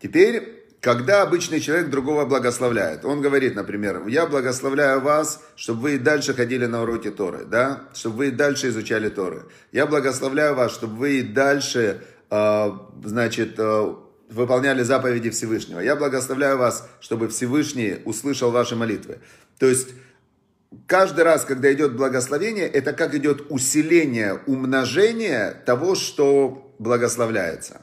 Теперь 0.00 0.60
когда 0.80 1.20
обычный 1.20 1.60
человек 1.60 1.90
другого 1.90 2.24
благословляет, 2.24 3.04
он 3.04 3.20
говорит, 3.20 3.54
например, 3.54 4.06
я 4.06 4.26
благословляю 4.26 5.00
вас, 5.02 5.42
чтобы 5.54 5.82
вы 5.82 5.94
и 5.96 5.98
дальше 5.98 6.32
ходили 6.32 6.64
на 6.64 6.82
уроки 6.82 7.10
Торы, 7.10 7.44
да, 7.44 7.82
чтобы 7.92 8.16
вы 8.16 8.28
и 8.28 8.30
дальше 8.30 8.68
изучали 8.68 9.10
Торы. 9.10 9.44
Я 9.72 9.86
благословляю 9.86 10.54
вас, 10.54 10.72
чтобы 10.72 10.96
вы 10.96 11.18
и 11.18 11.22
дальше, 11.22 12.02
э, 12.30 12.70
значит, 13.04 13.58
э, 13.58 13.94
выполняли 14.30 14.82
заповеди 14.82 15.28
Всевышнего. 15.28 15.80
Я 15.80 15.96
благословляю 15.96 16.56
вас, 16.56 16.88
чтобы 17.00 17.28
Всевышний 17.28 17.98
услышал 18.06 18.50
ваши 18.50 18.74
молитвы. 18.74 19.18
То 19.58 19.66
есть, 19.66 19.90
каждый 20.86 21.24
раз, 21.24 21.44
когда 21.44 21.72
идет 21.72 21.96
благословение, 21.96 22.66
это 22.66 22.92
как 22.92 23.14
идет 23.14 23.46
усиление, 23.50 24.40
умножение 24.46 25.62
того, 25.66 25.94
что 25.94 26.74
благословляется. 26.78 27.80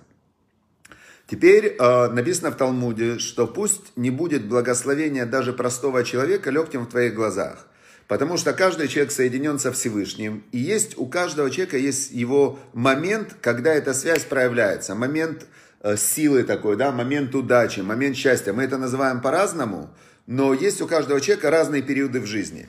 Теперь 1.28 1.76
э, 1.78 2.08
написано 2.08 2.52
в 2.52 2.56
Талмуде, 2.56 3.20
что 3.20 3.48
пусть 3.48 3.98
не 3.98 4.10
будет 4.10 4.48
благословения 4.48 5.26
даже 5.26 5.52
простого 5.52 6.06
человека 6.06 6.50
легким 6.52 6.86
в 6.86 6.90
твоих 6.90 7.14
глазах. 7.14 7.68
Потому 8.08 8.38
что 8.38 8.54
каждый 8.54 8.88
человек 8.88 9.12
соединен 9.12 9.60
со 9.60 9.74
Всевышним. 9.74 10.46
И 10.54 10.58
есть 10.58 10.98
у 10.98 11.06
каждого 11.06 11.52
человека 11.52 11.78
есть 11.78 12.12
его 12.12 12.58
момент, 12.72 13.36
когда 13.42 13.74
эта 13.74 13.94
связь 13.94 14.24
проявляется. 14.24 14.96
Момент 14.96 15.46
э, 15.82 15.98
силы 15.98 16.44
такой, 16.44 16.78
да, 16.78 16.94
момент 16.94 17.36
удачи, 17.36 17.82
момент 17.82 18.16
счастья. 18.16 18.54
Мы 18.54 18.64
это 18.64 18.78
называем 18.78 19.20
по-разному, 19.20 19.90
но 20.28 20.54
есть 20.54 20.82
у 20.82 20.88
каждого 20.88 21.20
человека 21.22 21.50
разные 21.50 21.82
периоды 21.82 22.20
в 22.20 22.26
жизни. 22.26 22.68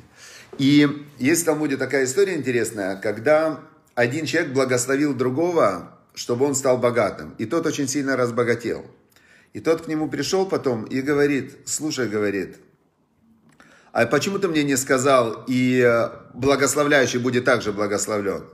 И 0.59 0.89
есть 1.19 1.43
в 1.43 1.45
Талмуде 1.45 1.77
такая 1.77 2.05
история 2.05 2.35
интересная, 2.35 2.97
когда 2.97 3.61
один 3.95 4.25
человек 4.27 4.53
благословил 4.53 5.13
другого, 5.13 5.99
чтобы 6.15 6.47
он 6.47 6.55
стал 6.55 6.79
богатым. 6.79 7.35
И 7.39 7.47
тот 7.47 7.67
очень 7.67 7.89
сильно 7.89 8.17
разбогател. 8.17 8.87
И 9.53 9.61
тот 9.61 9.83
к 9.83 9.89
нему 9.89 10.09
пришел 10.09 10.47
потом 10.47 10.85
и 10.85 11.01
говорит, 11.01 11.57
слушай, 11.67 12.09
говорит, 12.09 12.57
а 13.93 14.07
почему 14.07 14.39
ты 14.39 14.49
мне 14.49 14.63
не 14.63 14.77
сказал, 14.77 15.45
и 15.49 15.81
э, 15.81 16.11
благословляющий 16.35 17.19
будет 17.19 17.45
также 17.45 17.73
благословлен? 17.73 18.45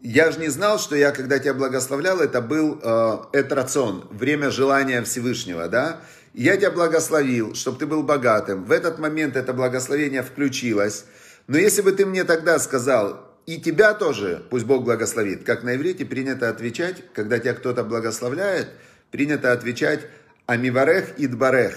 Я 0.00 0.30
же 0.30 0.40
не 0.40 0.48
знал, 0.48 0.78
что 0.78 0.94
я, 0.94 1.10
когда 1.12 1.38
тебя 1.38 1.54
благословлял, 1.54 2.20
это 2.20 2.40
был 2.40 2.78
э, 2.82 3.18
этрацион, 3.32 4.06
время 4.10 4.50
желания 4.50 5.02
Всевышнего, 5.02 5.68
да? 5.68 6.00
Я 6.34 6.56
тебя 6.56 6.70
благословил, 6.70 7.54
чтобы 7.54 7.78
ты 7.78 7.86
был 7.86 8.02
богатым. 8.02 8.64
В 8.64 8.72
этот 8.72 8.98
момент 8.98 9.36
это 9.36 9.52
благословение 9.52 10.22
включилось. 10.22 11.04
Но 11.46 11.58
если 11.58 11.82
бы 11.82 11.92
ты 11.92 12.06
мне 12.06 12.24
тогда 12.24 12.58
сказал, 12.58 13.32
и 13.44 13.60
тебя 13.60 13.92
тоже, 13.92 14.42
пусть 14.50 14.64
Бог 14.64 14.84
благословит. 14.84 15.44
Как 15.44 15.62
на 15.62 15.76
иврите 15.76 16.04
принято 16.04 16.48
отвечать, 16.48 17.02
когда 17.12 17.38
тебя 17.38 17.54
кто-то 17.54 17.84
благословляет, 17.84 18.68
принято 19.10 19.52
отвечать 19.52 20.00
«Амиварех 20.46 21.18
идбарех». 21.18 21.76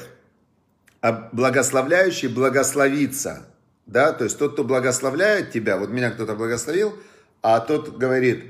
А 1.01 1.29
благословляющий 1.31 2.29
благословится. 2.29 3.45
Да? 3.85 4.13
То 4.13 4.23
есть 4.23 4.37
тот, 4.37 4.53
кто 4.53 4.63
благословляет 4.63 5.51
тебя, 5.51 5.77
вот 5.77 5.89
меня 5.89 6.11
кто-то 6.11 6.35
благословил, 6.35 6.97
а 7.41 7.59
тот 7.59 7.97
говорит 7.97 8.45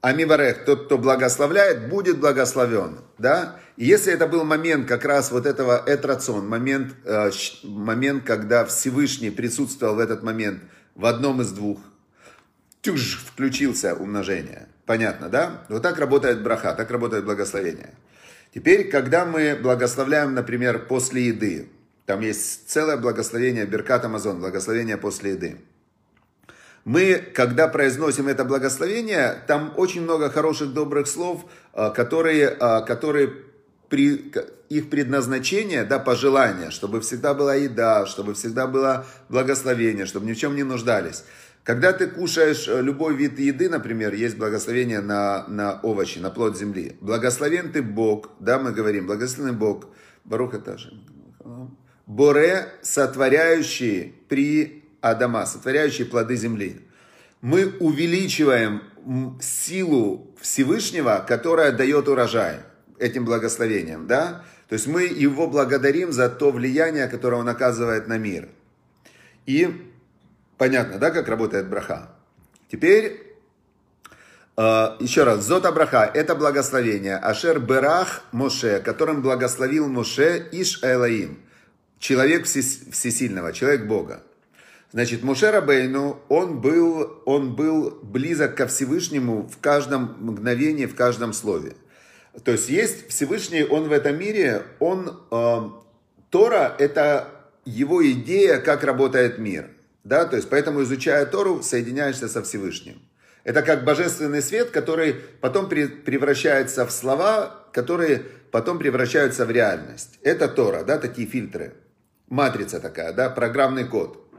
«Амиварех», 0.00 0.64
тот, 0.64 0.86
кто 0.86 0.98
благословляет, 0.98 1.88
будет 1.88 2.18
благословен. 2.18 3.00
Да? 3.18 3.56
И 3.76 3.84
если 3.84 4.12
это 4.12 4.26
был 4.26 4.44
момент 4.44 4.88
как 4.88 5.04
раз 5.04 5.30
вот 5.30 5.46
этого 5.46 5.82
этрацион, 5.86 6.48
момент, 6.48 6.94
э, 7.04 7.30
момент, 7.64 8.24
когда 8.24 8.64
Всевышний 8.64 9.30
присутствовал 9.30 9.96
в 9.96 9.98
этот 9.98 10.22
момент 10.22 10.62
в 10.94 11.04
одном 11.04 11.42
из 11.42 11.50
двух 11.52 11.80
тюж, 12.82 13.22
включился 13.26 13.94
умножение. 13.94 14.68
Понятно, 14.86 15.28
да? 15.28 15.64
Вот 15.68 15.82
так 15.82 15.98
работает 15.98 16.42
браха, 16.42 16.72
так 16.72 16.90
работает 16.90 17.24
благословение. 17.24 17.94
Теперь, 18.54 18.90
когда 18.90 19.24
мы 19.24 19.54
благословляем, 19.54 20.34
например, 20.34 20.86
после 20.86 21.26
еды, 21.28 21.68
там 22.06 22.20
есть 22.20 22.68
целое 22.68 22.96
благословение 22.96 23.66
Беркат 23.66 24.04
Амазон, 24.04 24.40
благословение 24.40 24.96
после 24.96 25.32
еды. 25.32 25.58
Мы, 26.84 27.16
когда 27.34 27.68
произносим 27.68 28.28
это 28.28 28.44
благословение, 28.44 29.42
там 29.46 29.72
очень 29.76 30.02
много 30.02 30.30
хороших, 30.30 30.72
добрых 30.72 31.06
слов, 31.06 31.44
а, 31.72 31.90
которые, 31.90 32.48
а, 32.48 32.80
которые 32.80 33.32
при, 33.88 34.32
их 34.70 34.88
предназначение, 34.88 35.84
да, 35.84 35.98
пожелание, 35.98 36.70
чтобы 36.70 37.00
всегда 37.00 37.34
была 37.34 37.54
еда, 37.54 38.06
чтобы 38.06 38.34
всегда 38.34 38.66
было 38.66 39.04
благословение, 39.28 40.06
чтобы 40.06 40.26
ни 40.26 40.32
в 40.32 40.38
чем 40.38 40.56
не 40.56 40.62
нуждались. 40.62 41.24
Когда 41.64 41.92
ты 41.92 42.06
кушаешь 42.06 42.66
э, 42.68 42.80
любой 42.80 43.14
вид 43.14 43.38
еды, 43.38 43.68
например, 43.68 44.14
есть 44.14 44.38
благословение 44.38 45.00
на, 45.00 45.46
на 45.48 45.80
овощи, 45.82 46.18
на 46.18 46.30
плод 46.30 46.56
земли. 46.56 46.96
Благословен 47.00 47.70
ты 47.70 47.82
Бог, 47.82 48.30
да, 48.40 48.58
мы 48.58 48.72
говорим, 48.72 49.06
благословенный 49.06 49.56
Бог, 49.56 49.88
Баруха 50.24 50.58
тоже. 50.58 50.92
Боре, 52.06 52.66
сотворяющий 52.82 54.14
при 54.28 54.79
Адама, 55.00 55.46
сотворяющий 55.46 56.04
плоды 56.04 56.36
земли. 56.36 56.80
Мы 57.40 57.74
увеличиваем 57.80 58.82
силу 59.40 60.34
Всевышнего, 60.40 61.24
которая 61.26 61.72
дает 61.72 62.08
урожай 62.08 62.60
этим 62.98 63.24
благословением, 63.24 64.06
да? 64.06 64.44
То 64.68 64.74
есть 64.74 64.86
мы 64.86 65.04
его 65.04 65.46
благодарим 65.46 66.12
за 66.12 66.28
то 66.28 66.50
влияние, 66.50 67.08
которое 67.08 67.36
он 67.36 67.48
оказывает 67.48 68.08
на 68.08 68.18
мир. 68.18 68.48
И 69.46 69.90
Понятно, 70.60 70.98
да, 70.98 71.10
как 71.10 71.26
работает 71.26 71.70
браха? 71.70 72.10
Теперь, 72.70 73.34
э, 74.58 74.62
еще 75.00 75.24
раз, 75.24 75.42
Зота 75.42 75.72
браха– 75.72 76.10
это 76.14 76.34
благословение. 76.34 77.16
Ашер 77.16 77.60
Берах 77.60 78.24
Моше, 78.30 78.80
которым 78.80 79.22
благословил 79.22 79.88
Моше 79.88 80.46
Иш 80.52 80.80
Элаим, 80.82 81.40
человек 81.98 82.44
всесильного, 82.44 83.54
человек 83.54 83.86
Бога. 83.86 84.22
Значит, 84.92 85.22
Моше 85.22 85.50
Рабейну, 85.50 86.20
он 86.28 86.60
был, 86.60 87.22
он 87.24 87.54
был 87.54 87.98
близок 88.02 88.56
ко 88.56 88.66
Всевышнему 88.66 89.46
в 89.46 89.58
каждом 89.60 90.16
мгновении, 90.18 90.86
в 90.86 90.96
каждом 90.96 91.32
слове. 91.32 91.74
То 92.44 92.52
есть 92.52 92.68
есть 92.68 93.08
Всевышний, 93.08 93.64
он 93.64 93.88
в 93.88 93.92
этом 93.92 94.18
мире, 94.18 94.62
он, 94.78 95.20
э, 95.30 95.60
Тора– 96.30 96.74
это 96.78 97.28
его 97.64 98.08
идея, 98.10 98.58
как 98.58 98.84
работает 98.84 99.38
мир– 99.38 99.70
да, 100.04 100.24
то 100.24 100.36
есть 100.36 100.48
поэтому 100.48 100.82
изучая 100.82 101.26
Тору, 101.26 101.62
соединяешься 101.62 102.28
со 102.28 102.42
Всевышним. 102.42 103.00
Это 103.44 103.62
как 103.62 103.84
божественный 103.84 104.42
свет, 104.42 104.70
который 104.70 105.14
потом 105.40 105.68
превращается 105.68 106.86
в 106.86 106.90
слова, 106.90 107.66
которые 107.72 108.22
потом 108.50 108.78
превращаются 108.78 109.46
в 109.46 109.50
реальность. 109.50 110.18
Это 110.22 110.48
Тора, 110.48 110.84
да, 110.84 110.98
такие 110.98 111.26
фильтры. 111.26 111.74
Матрица 112.28 112.80
такая, 112.80 113.12
да, 113.12 113.30
программный 113.30 113.84
код. 113.84 114.29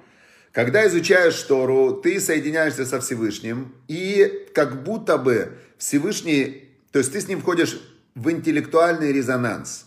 Когда 0.52 0.86
изучаешь 0.88 1.42
Тору, 1.44 1.94
ты 1.94 2.20
соединяешься 2.20 2.86
со 2.86 3.00
Всевышним, 3.00 3.74
и 3.88 4.48
как 4.54 4.84
будто 4.84 5.18
бы 5.18 5.54
Всевышний, 5.78 6.70
то 6.92 7.00
есть 7.00 7.14
ты 7.14 7.22
с 7.22 7.28
ним 7.28 7.40
входишь 7.40 7.80
в 8.16 8.30
интеллектуальный 8.30 9.14
резонанс. 9.14 9.86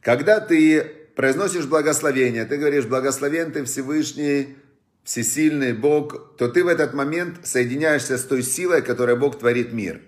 Когда 0.00 0.40
ты 0.40 0.82
произносишь 1.14 1.66
благословение, 1.66 2.44
ты 2.44 2.56
говоришь, 2.56 2.86
благословен 2.86 3.52
ты 3.52 3.64
Всевышний, 3.64 4.56
всесильный 5.04 5.74
Бог, 5.74 6.36
то 6.36 6.48
ты 6.48 6.64
в 6.64 6.68
этот 6.68 6.92
момент 6.94 7.46
соединяешься 7.46 8.18
с 8.18 8.24
той 8.24 8.42
силой, 8.42 8.82
которой 8.82 9.16
Бог 9.16 9.38
творит 9.38 9.72
мир. 9.72 10.00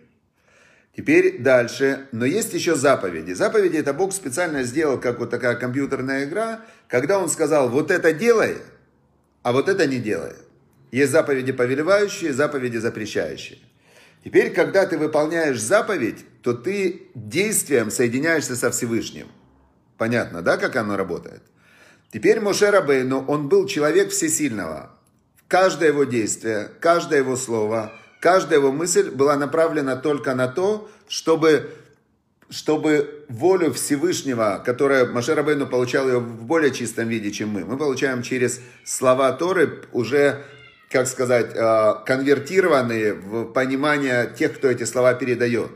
Теперь 0.97 1.39
дальше. 1.41 2.07
Но 2.13 2.25
есть 2.25 2.53
еще 2.53 2.75
заповеди. 2.75 3.33
Заповеди 3.33 3.77
это 3.79 3.95
Бог 3.95 4.13
специально 4.13 4.63
сделал, 4.63 5.01
как 5.01 5.21
вот 5.21 5.31
такая 5.31 5.55
компьютерная 5.55 6.25
игра, 6.25 6.61
когда 6.89 7.19
Он 7.19 7.29
сказал, 7.29 7.71
вот 7.71 7.91
это 7.91 8.13
делай, 8.13 8.59
а 9.43 9.53
вот 9.53 9.69
это 9.69 9.87
не 9.87 9.99
делай. 9.99 10.35
Есть 10.91 11.13
заповеди 11.13 11.53
повелевающие, 11.53 12.33
заповеди 12.33 12.77
запрещающие. 12.77 13.59
Теперь, 14.25 14.53
когда 14.53 14.87
ты 14.87 14.99
выполняешь 14.99 15.61
заповедь, 15.61 16.25
то 16.43 16.53
ты 16.53 17.09
действием 17.15 17.91
соединяешься 17.91 18.57
со 18.57 18.71
Всевышним. 18.71 19.29
Понятно, 19.99 20.43
да, 20.43 20.57
как 20.59 20.77
оно 20.77 20.97
работает? 20.97 21.43
Теперь 22.13 22.41
Моше 22.41 22.71
Рабейну, 22.71 23.25
он 23.27 23.49
был 23.49 23.67
человек 23.67 24.11
всесильного. 24.11 24.91
Каждое 25.49 25.89
его 25.89 26.05
действие, 26.05 26.71
каждое 26.81 27.21
его 27.21 27.37
слово, 27.37 27.93
каждая 28.21 28.59
его 28.59 28.71
мысль 28.71 29.11
была 29.11 29.37
направлена 29.37 29.97
только 29.97 30.35
на 30.35 30.49
то, 30.49 30.91
чтобы 31.09 31.71
чтобы 32.53 33.25
волю 33.29 33.73
Всевышнего, 33.73 34.63
которая 34.65 35.07
Маше 35.07 35.35
Рабейну 35.35 35.67
получал 35.67 36.07
ее 36.07 36.19
в 36.19 36.43
более 36.45 36.71
чистом 36.71 37.09
виде, 37.09 37.31
чем 37.31 37.49
мы, 37.49 37.65
мы 37.65 37.79
получаем 37.79 38.23
через 38.23 38.61
слова 38.85 39.33
Торы 39.33 39.81
уже, 39.93 40.45
как 40.91 41.07
сказать, 41.07 41.53
э, 41.55 41.95
конвертированные 42.05 43.15
в 43.15 43.45
понимание 43.53 44.31
тех, 44.39 44.55
кто 44.55 44.69
эти 44.69 44.85
слова 44.85 45.15
передает. 45.15 45.71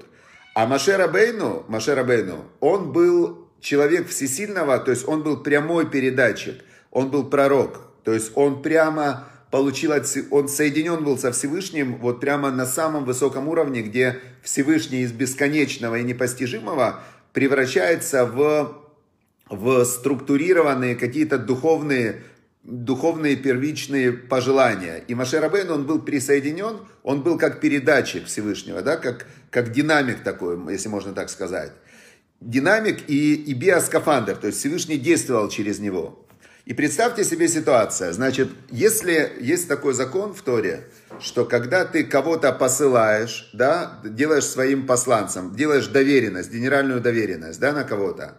А 0.54 0.66
Маше 0.66 0.98
Рабейну, 0.98 1.64
Маше 1.68 1.94
Рабейну, 1.94 2.44
он 2.60 2.92
был 2.92 3.48
человек 3.60 4.08
всесильного, 4.08 4.78
то 4.78 4.90
есть 4.90 5.08
он 5.08 5.22
был 5.22 5.38
прямой 5.38 5.88
передатчик, 5.88 6.56
он 6.90 7.10
был 7.10 7.24
пророк, 7.30 7.90
то 8.04 8.12
есть 8.12 8.32
он 8.34 8.60
прямо 8.60 9.26
получил, 9.56 9.92
он 10.32 10.48
соединен 10.48 11.02
был 11.02 11.16
со 11.16 11.32
Всевышним 11.32 11.96
вот 11.96 12.20
прямо 12.20 12.50
на 12.50 12.66
самом 12.66 13.06
высоком 13.06 13.48
уровне, 13.48 13.80
где 13.80 14.20
Всевышний 14.42 15.00
из 15.00 15.12
бесконечного 15.12 15.96
и 15.96 16.04
непостижимого 16.04 17.00
превращается 17.32 18.26
в, 18.26 18.82
в 19.48 19.84
структурированные 19.86 20.94
какие-то 20.94 21.38
духовные, 21.38 22.22
духовные 22.64 23.34
первичные 23.36 24.12
пожелания. 24.12 25.02
И 25.08 25.14
Маше 25.14 25.40
Рабейн, 25.40 25.70
он 25.70 25.86
был 25.86 26.02
присоединен, 26.02 26.80
он 27.02 27.22
был 27.22 27.38
как 27.38 27.58
передатчик 27.58 28.26
Всевышнего, 28.26 28.82
да, 28.82 28.98
как, 28.98 29.26
как 29.48 29.72
динамик 29.72 30.22
такой, 30.22 30.58
если 30.70 30.90
можно 30.90 31.14
так 31.14 31.30
сказать. 31.30 31.72
Динамик 32.42 33.08
и, 33.08 33.36
и 33.36 33.54
биоскафандр, 33.54 34.36
то 34.36 34.48
есть 34.48 34.58
Всевышний 34.58 34.98
действовал 34.98 35.48
через 35.48 35.78
него. 35.78 36.25
И 36.66 36.74
представьте 36.74 37.22
себе 37.22 37.46
ситуацию. 37.46 38.12
Значит, 38.12 38.48
если 38.72 39.32
есть 39.40 39.68
такой 39.68 39.94
закон 39.94 40.34
в 40.34 40.42
Торе, 40.42 40.88
что 41.20 41.44
когда 41.44 41.84
ты 41.84 42.02
кого-то 42.02 42.52
посылаешь, 42.52 43.48
да, 43.52 44.00
делаешь 44.02 44.46
своим 44.46 44.84
посланцем, 44.84 45.54
делаешь 45.54 45.86
доверенность, 45.86 46.52
генеральную 46.52 47.00
доверенность, 47.00 47.60
да, 47.60 47.72
на 47.72 47.84
кого-то, 47.84 48.38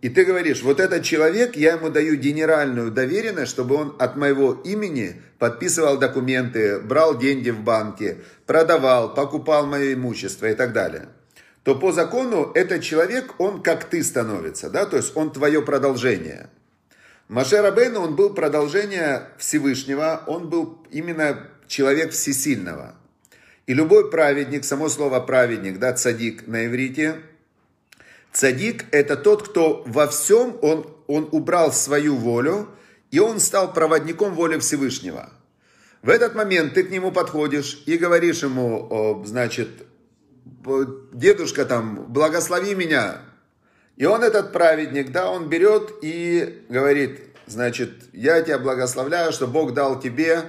и 0.00 0.08
ты 0.08 0.24
говоришь, 0.24 0.62
вот 0.62 0.80
этот 0.80 1.04
человек, 1.04 1.56
я 1.56 1.74
ему 1.74 1.88
даю 1.88 2.16
генеральную 2.16 2.90
доверенность, 2.90 3.52
чтобы 3.52 3.76
он 3.76 3.96
от 4.00 4.16
моего 4.16 4.54
имени 4.64 5.22
подписывал 5.38 5.98
документы, 5.98 6.80
брал 6.80 7.16
деньги 7.16 7.50
в 7.50 7.60
банке, 7.60 8.18
продавал, 8.46 9.14
покупал 9.14 9.66
мое 9.66 9.94
имущество 9.94 10.46
и 10.46 10.54
так 10.54 10.72
далее 10.72 11.08
то 11.64 11.74
по 11.74 11.92
закону 11.92 12.50
этот 12.54 12.82
человек, 12.82 13.34
он 13.36 13.62
как 13.62 13.84
ты 13.84 14.02
становится, 14.02 14.70
да, 14.70 14.86
то 14.86 14.96
есть 14.96 15.14
он 15.14 15.30
твое 15.30 15.60
продолжение– 15.60 16.48
Маше 17.28 17.60
Рабейну, 17.60 18.00
он 18.00 18.16
был 18.16 18.30
продолжение 18.30 19.28
Всевышнего, 19.36 20.24
он 20.26 20.48
был 20.48 20.78
именно 20.90 21.46
человек 21.66 22.12
всесильного. 22.12 22.94
И 23.66 23.74
любой 23.74 24.10
праведник, 24.10 24.64
само 24.64 24.88
слово 24.88 25.20
праведник, 25.20 25.78
да, 25.78 25.92
цадик 25.92 26.46
на 26.46 26.66
иврите, 26.66 27.16
цадик 28.32 28.86
это 28.92 29.14
тот, 29.14 29.46
кто 29.46 29.82
во 29.86 30.06
всем, 30.06 30.56
он, 30.62 30.90
он 31.06 31.28
убрал 31.30 31.70
свою 31.70 32.16
волю, 32.16 32.70
и 33.10 33.18
он 33.18 33.40
стал 33.40 33.74
проводником 33.74 34.34
воли 34.34 34.58
Всевышнего. 34.58 35.30
В 36.00 36.08
этот 36.08 36.34
момент 36.34 36.74
ты 36.74 36.82
к 36.82 36.90
нему 36.90 37.12
подходишь 37.12 37.82
и 37.84 37.98
говоришь 37.98 38.42
ему, 38.42 39.22
значит, 39.26 39.68
дедушка 41.12 41.66
там, 41.66 42.06
благослови 42.10 42.74
меня, 42.74 43.20
и 43.98 44.04
он, 44.06 44.22
этот 44.22 44.52
праведник, 44.52 45.10
да, 45.10 45.28
он 45.28 45.48
берет 45.48 45.92
и 46.02 46.62
говорит, 46.68 47.18
значит, 47.46 47.90
я 48.12 48.40
тебя 48.42 48.60
благословляю, 48.60 49.32
что 49.32 49.48
Бог 49.48 49.74
дал 49.74 49.98
тебе 49.98 50.44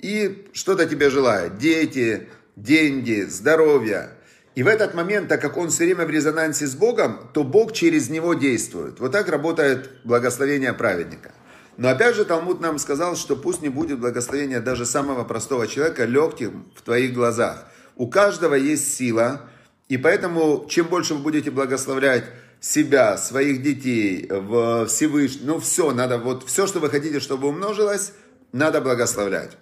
и 0.00 0.48
что-то 0.52 0.86
тебе 0.86 1.08
желает. 1.08 1.58
Дети, 1.58 2.28
деньги, 2.56 3.22
здоровье. 3.22 4.10
И 4.56 4.64
в 4.64 4.66
этот 4.66 4.94
момент, 4.94 5.28
так 5.28 5.40
как 5.40 5.56
он 5.56 5.70
все 5.70 5.84
время 5.84 6.06
в 6.06 6.10
резонансе 6.10 6.66
с 6.66 6.74
Богом, 6.74 7.30
то 7.32 7.44
Бог 7.44 7.72
через 7.72 8.10
него 8.10 8.34
действует. 8.34 8.98
Вот 8.98 9.12
так 9.12 9.28
работает 9.28 9.88
благословение 10.02 10.72
праведника. 10.72 11.30
Но 11.76 11.88
опять 11.88 12.16
же 12.16 12.24
Талмуд 12.24 12.60
нам 12.60 12.80
сказал, 12.80 13.14
что 13.14 13.36
пусть 13.36 13.62
не 13.62 13.68
будет 13.68 14.00
благословения 14.00 14.60
даже 14.60 14.86
самого 14.86 15.22
простого 15.22 15.68
человека 15.68 16.04
легким 16.04 16.66
в 16.74 16.82
твоих 16.82 17.12
глазах. 17.12 17.68
У 17.94 18.08
каждого 18.08 18.54
есть 18.54 18.92
сила, 18.96 19.42
и 19.88 19.98
поэтому 19.98 20.66
чем 20.68 20.86
больше 20.86 21.14
вы 21.14 21.20
будете 21.20 21.52
благословлять 21.52 22.24
себя, 22.60 23.16
своих 23.16 23.62
детей, 23.62 24.26
Всевышний, 24.86 25.46
ну 25.46 25.58
все, 25.60 25.92
надо, 25.92 26.18
вот 26.18 26.46
все, 26.48 26.66
что 26.66 26.80
вы 26.80 26.90
хотите, 26.90 27.20
чтобы 27.20 27.48
умножилось, 27.48 28.12
надо 28.52 28.80
благословлять. 28.80 29.56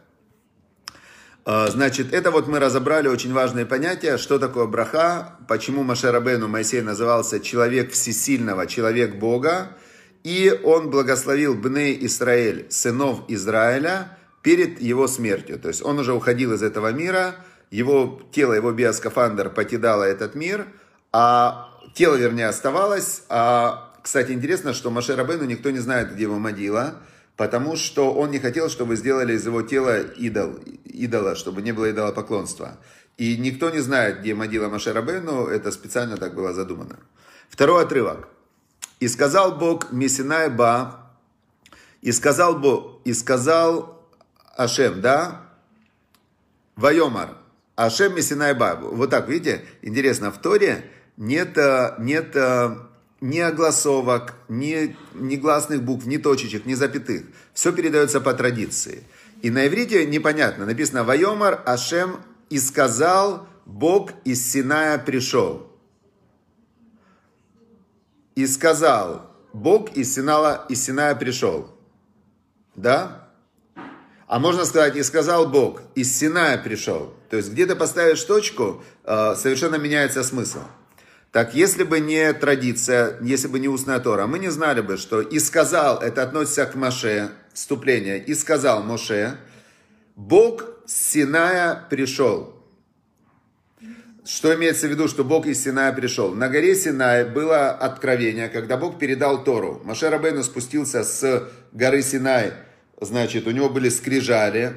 А, 1.47 1.69
значит, 1.69 2.15
это 2.15 2.31
вот 2.31 2.49
мы 2.49 2.59
разобрали 2.59 3.09
очень 3.09 3.33
важные 3.33 3.67
понятия, 3.67 4.17
что 4.17 4.39
такое 4.39 4.67
браха, 4.67 5.37
почему 5.47 5.83
Машерабену 5.83 6.49
Моисей 6.49 6.81
назывался 6.81 7.41
человек 7.41 7.93
всесильного, 7.93 8.67
человек 8.67 9.17
Бога, 9.17 9.77
и 10.23 10.59
он 10.65 10.91
благословил 10.91 11.55
Бней 11.55 11.99
Израиль, 12.07 12.67
сынов 12.71 13.25
Израиля, 13.29 14.17
перед 14.43 14.81
его 14.81 15.07
смертью. 15.07 15.59
То 15.59 15.69
есть 15.69 15.83
он 15.83 15.99
уже 15.99 16.15
уходил 16.15 16.55
из 16.55 16.63
этого 16.63 16.93
мира, 16.93 17.37
его 17.71 18.23
тело, 18.33 18.55
его 18.55 18.73
биоскафандр 18.73 19.51
покидало 19.51 20.05
этот 20.05 20.35
мир, 20.35 20.67
а 21.13 21.74
тело, 21.95 22.17
вернее, 22.17 22.49
оставалось. 22.49 23.23
А, 23.29 23.93
кстати, 24.03 24.33
интересно, 24.33 24.73
что 24.73 24.91
Маше 24.91 25.17
Рабену 25.17 25.45
никто 25.45 25.71
не 25.71 25.79
знает, 25.79 26.13
где 26.13 26.23
его 26.23 26.39
могила, 26.39 26.97
потому 27.37 27.77
что 27.77 28.13
он 28.13 28.31
не 28.31 28.39
хотел, 28.39 28.69
чтобы 28.69 28.97
сделали 28.97 29.35
из 29.35 29.45
его 29.47 29.63
тела 29.63 30.01
идол, 30.01 30.55
идола, 30.85 31.35
чтобы 31.35 31.63
не 31.63 31.73
было 31.73 31.91
идолопоклонства. 31.91 32.79
И 33.17 33.37
никто 33.37 33.71
не 33.71 33.81
знает, 33.81 34.21
где 34.21 34.35
могила 34.35 34.69
Маше 34.69 34.93
Рабену, 34.93 35.47
это 35.47 35.71
специально 35.71 36.17
так 36.17 36.35
было 36.35 36.53
задумано. 36.53 36.99
Второй 37.49 37.85
отрывок. 37.85 38.29
«И 39.01 39.09
сказал 39.09 39.57
Бог 39.57 39.93
Мессинай 39.93 40.49
Ба, 40.49 41.11
и 42.01 42.13
сказал 42.13 42.59
Бог, 42.59 43.01
и 43.05 43.13
сказал 43.13 44.03
Ашем, 44.57 45.01
да, 45.01 45.43
Вайомар, 46.77 47.37
Ашем 47.77 48.15
Мессинай 48.15 48.55
Ба». 48.55 48.79
Вот 48.81 49.11
так, 49.11 49.29
видите, 49.29 49.65
интересно, 49.83 50.31
в 50.31 50.39
Торе 50.39 50.91
нет, 51.17 51.57
э, 51.57 51.95
нет 51.99 52.35
э, 52.35 52.77
ни 53.21 53.39
огласовок, 53.39 54.35
ни, 54.49 54.97
ни 55.15 55.37
гласных 55.37 55.83
букв, 55.83 56.07
ни 56.07 56.17
точечек, 56.17 56.67
ни 56.67 56.75
запятых. 56.75 57.25
Все 57.53 57.73
передается 57.73 58.21
по 58.21 58.35
традиции. 58.35 59.05
И 59.43 59.51
на 59.51 59.67
иврите 59.67 60.07
непонятно. 60.07 60.67
Написано 60.67 61.05
«Вайомар 61.05 61.63
Ашем 61.67 62.21
и 62.51 62.59
сказал, 62.59 63.47
Бог 63.65 64.11
из 64.25 64.51
Синая 64.51 64.99
пришел». 64.99 65.71
И 68.35 68.47
сказал, 68.47 69.31
Бог 69.53 69.97
из, 69.97 70.13
Синала, 70.13 70.67
из 70.69 70.85
Синая 70.85 71.15
пришел. 71.15 71.71
Да? 72.75 73.29
А 74.27 74.41
можно 74.41 74.65
сказать, 74.65 74.97
и 74.97 75.03
сказал 75.05 75.47
Бог, 75.47 75.81
из 75.95 76.19
Синая 76.19 76.59
пришел. 76.59 77.15
То 77.31 77.37
есть, 77.37 77.53
где 77.53 77.65
ты 77.65 77.77
поставишь 77.77 78.23
точку, 78.25 78.83
э, 79.05 79.37
совершенно 79.37 79.77
меняется 79.77 80.25
смысл. 80.25 80.63
Так 81.35 81.53
если 81.53 81.83
бы 81.83 81.99
не 81.99 82.33
традиция, 82.33 83.19
если 83.21 83.49
бы 83.49 83.59
не 83.59 83.67
устная 83.67 83.99
Тора, 83.99 84.29
мы 84.29 84.39
не 84.39 84.51
знали 84.51 84.83
бы, 84.83 84.97
что 84.97 85.21
«и 85.21 85.41
сказал» 85.41 85.99
это 86.01 86.23
относится 86.23 86.65
к 86.65 86.77
Моше, 86.77 87.31
вступление, 87.53 88.23
«и 88.23 88.35
сказал 88.35 88.85
Моше», 88.85 89.37
Бог 90.15 90.65
с 90.87 90.93
Синая 90.95 91.87
пришел. 91.91 92.55
Что 94.25 94.55
имеется 94.55 94.87
в 94.87 94.91
виду, 94.91 95.09
что 95.09 95.25
Бог 95.25 95.47
из 95.47 95.61
Синая 95.61 95.93
пришел? 95.93 96.33
На 96.33 96.49
горе 96.49 96.77
Синай 96.77 97.25
было 97.25 97.71
откровение, 97.71 98.49
когда 98.49 98.77
Бог 98.77 99.01
передал 99.01 99.43
Тору. 99.43 99.83
Моше 99.83 100.11
Рабейну 100.11 100.45
спустился 100.45 101.03
с 101.03 101.51
горы 101.73 102.03
Синай, 102.03 102.53
значит, 103.01 103.49
у 103.49 103.51
него 103.51 103.69
были 103.69 103.89
скрижали, 103.89 104.75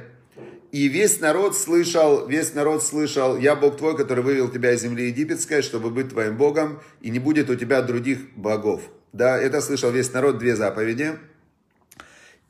и 0.77 0.89
весь 0.89 1.19
народ 1.21 1.57
слышал, 1.57 2.27
весь 2.27 2.53
народ 2.53 2.83
слышал, 2.83 3.35
я 3.35 3.55
Бог 3.55 3.77
твой, 3.77 3.97
который 3.97 4.23
вывел 4.23 4.47
тебя 4.47 4.73
из 4.73 4.81
земли 4.81 5.07
египетской, 5.07 5.63
чтобы 5.63 5.89
быть 5.89 6.09
твоим 6.09 6.37
Богом, 6.37 6.79
и 7.01 7.09
не 7.09 7.17
будет 7.17 7.49
у 7.49 7.55
тебя 7.55 7.81
других 7.81 8.19
богов. 8.35 8.83
Да, 9.11 9.39
это 9.39 9.59
слышал 9.61 9.89
весь 9.89 10.13
народ, 10.13 10.37
две 10.37 10.55
заповеди. 10.55 11.13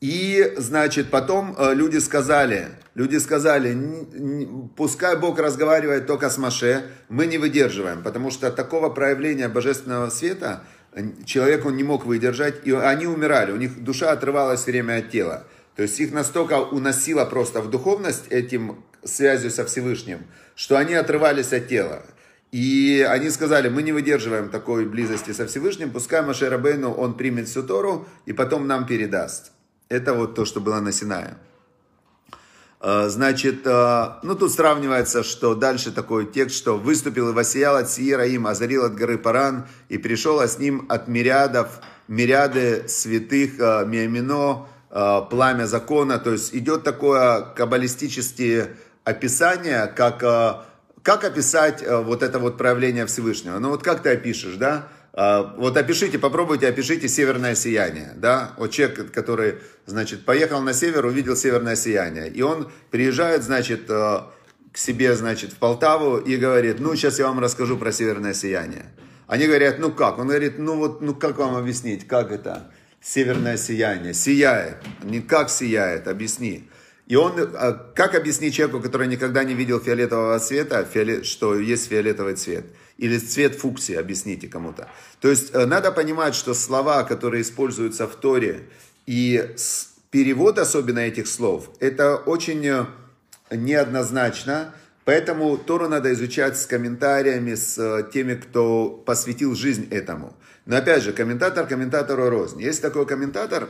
И, 0.01 0.55
значит, 0.57 1.09
потом 1.09 1.55
э, 1.57 1.73
люди 1.73 1.99
сказали, 1.99 2.67
люди 2.95 3.15
сказали, 3.15 3.77
пускай 4.75 5.15
Бог 5.15 5.39
разговаривает 5.39 6.05
только 6.05 6.29
с 6.29 6.37
Маше, 6.37 6.83
мы 7.07 7.27
не 7.27 7.37
выдерживаем, 7.37 8.03
потому 8.03 8.29
что 8.29 8.51
такого 8.51 8.89
проявления 8.89 9.47
божественного 9.47 10.09
света 10.09 10.63
человек 11.23 11.65
он 11.65 11.77
не 11.77 11.83
мог 11.83 12.05
выдержать, 12.05 12.67
и 12.67 12.73
они 12.73 13.07
умирали, 13.07 13.53
у 13.53 13.57
них 13.57 13.81
душа 13.81 14.11
отрывалась 14.11 14.65
время 14.65 14.97
от 14.97 15.11
тела. 15.11 15.45
То 15.77 15.83
есть 15.83 15.99
их 15.99 16.11
настолько 16.11 16.59
уносило 16.59 17.23
просто 17.25 17.61
в 17.61 17.69
духовность 17.69 18.27
этим 18.29 18.83
связью 19.03 19.51
со 19.51 19.63
Всевышним, 19.63 20.25
что 20.55 20.75
они 20.75 20.95
отрывались 20.95 21.53
от 21.53 21.67
тела. 21.67 22.01
И 22.51 23.05
они 23.07 23.29
сказали, 23.29 23.69
мы 23.69 23.83
не 23.83 23.91
выдерживаем 23.91 24.49
такой 24.49 24.85
близости 24.85 25.33
со 25.33 25.45
Всевышним, 25.45 25.91
пускай 25.91 26.23
Маше 26.23 26.49
Рабейну, 26.49 26.91
он 26.91 27.15
примет 27.15 27.47
всю 27.47 27.61
Тору 27.61 28.07
и 28.25 28.33
потом 28.33 28.65
нам 28.65 28.87
передаст. 28.87 29.51
Это 29.87 30.15
вот 30.15 30.33
то, 30.33 30.45
что 30.45 30.61
было 30.61 30.79
на 30.79 30.91
Синае. 30.91 31.37
Э, 32.81 33.09
значит, 33.09 33.61
э, 33.67 34.05
ну 34.23 34.33
тут 34.33 34.51
сравнивается, 34.51 35.23
что 35.23 35.53
дальше 35.53 35.91
такой 35.91 36.25
текст, 36.25 36.55
что 36.55 36.77
«выступил 36.77 37.29
и 37.29 37.33
воссиял 37.33 37.75
от 37.75 37.91
Сиера 37.91 38.25
им, 38.25 38.47
озарил 38.47 38.83
от 38.83 38.95
горы 38.95 39.19
Паран, 39.19 39.67
и 39.89 39.99
пришел, 39.99 40.39
а 40.39 40.47
с 40.47 40.57
ним 40.57 40.87
от 40.89 41.07
мириадов, 41.07 41.81
мириады 42.07 42.87
святых, 42.87 43.59
э, 43.59 43.85
Миамино, 43.85 44.67
пламя 45.29 45.65
закона». 45.65 46.17
То 46.19 46.31
есть 46.31 46.55
идет 46.55 46.83
такое 46.83 47.41
каббалистическое 47.55 48.69
описание, 49.03 49.87
как, 49.95 50.19
как 51.03 51.23
описать 51.23 51.83
вот 51.87 52.23
это 52.23 52.39
вот 52.39 52.57
проявление 52.57 53.05
Всевышнего. 53.05 53.59
Ну 53.59 53.69
вот 53.69 53.83
как 53.83 54.01
ты 54.01 54.09
опишешь, 54.09 54.55
да? 54.55 54.87
Вот 55.57 55.75
опишите, 55.77 56.19
попробуйте, 56.19 56.67
опишите 56.67 57.07
северное 57.07 57.55
сияние, 57.55 58.13
да, 58.17 58.51
вот 58.57 58.69
человек, 58.69 59.11
который, 59.11 59.55
значит, 59.87 60.25
поехал 60.25 60.61
на 60.61 60.73
север, 60.73 61.05
увидел 61.07 61.35
северное 61.35 61.75
сияние, 61.75 62.29
и 62.29 62.43
он 62.43 62.69
приезжает, 62.91 63.41
значит, 63.41 63.89
э, 63.89 64.19
к 64.71 64.77
себе, 64.77 65.15
значит, 65.15 65.53
в 65.53 65.55
Полтаву 65.55 66.17
и 66.17 66.37
говорит, 66.37 66.79
ну, 66.79 66.93
сейчас 66.95 67.17
я 67.17 67.25
вам 67.29 67.39
расскажу 67.39 67.77
про 67.77 67.91
северное 67.91 68.35
сияние. 68.35 68.85
Они 69.25 69.47
говорят, 69.47 69.79
ну 69.79 69.91
как? 69.91 70.19
Он 70.19 70.27
говорит, 70.27 70.59
ну 70.59 70.77
вот, 70.77 71.01
ну 71.01 71.15
как 71.15 71.39
вам 71.39 71.55
объяснить, 71.55 72.07
как 72.07 72.31
это? 72.31 72.71
Северное 73.07 73.55
сияние, 73.55 74.13
сияет, 74.13 74.75
не 75.01 75.21
как 75.21 75.49
сияет, 75.49 76.09
объясни. 76.09 76.69
И 77.05 77.15
он, 77.15 77.39
э, 77.39 77.73
как 77.95 78.15
объяснить 78.15 78.53
человеку, 78.53 78.81
который 78.81 79.07
никогда 79.07 79.45
не 79.45 79.53
видел 79.53 79.79
фиолетового 79.79 80.37
цвета, 80.39 80.85
что 81.23 81.57
есть 81.57 81.87
фиолетовый 81.87 82.35
цвет? 82.35 82.65
Или 82.97 83.17
цвет 83.17 83.55
фуксии, 83.55 83.95
объясните 83.95 84.49
кому-то. 84.49 84.89
То 85.21 85.29
есть 85.29 85.51
э, 85.55 85.65
надо 85.65 85.93
понимать, 85.93 86.35
что 86.35 86.53
слова, 86.53 87.03
которые 87.03 87.43
используются 87.43 88.07
в 88.07 88.15
Торе, 88.17 88.63
и 89.05 89.51
перевод 90.11 90.59
особенно 90.59 90.99
этих 90.99 91.27
слов, 91.27 91.69
это 91.79 92.17
очень 92.17 92.67
э, 92.67 92.85
неоднозначно. 93.51 94.75
Поэтому 95.05 95.57
Тору 95.57 95.87
надо 95.87 96.11
изучать 96.11 96.57
с 96.57 96.65
комментариями, 96.65 97.55
с 97.55 98.03
теми, 98.11 98.35
кто 98.35 98.89
посвятил 98.89 99.55
жизнь 99.55 99.87
этому. 99.91 100.35
Но 100.67 100.75
опять 100.75 101.01
же, 101.01 101.13
комментатор 101.13 101.65
комментатору 101.65 102.29
рознь. 102.29 102.61
Есть 102.61 102.81
такой 102.81 103.05
комментатор, 103.05 103.69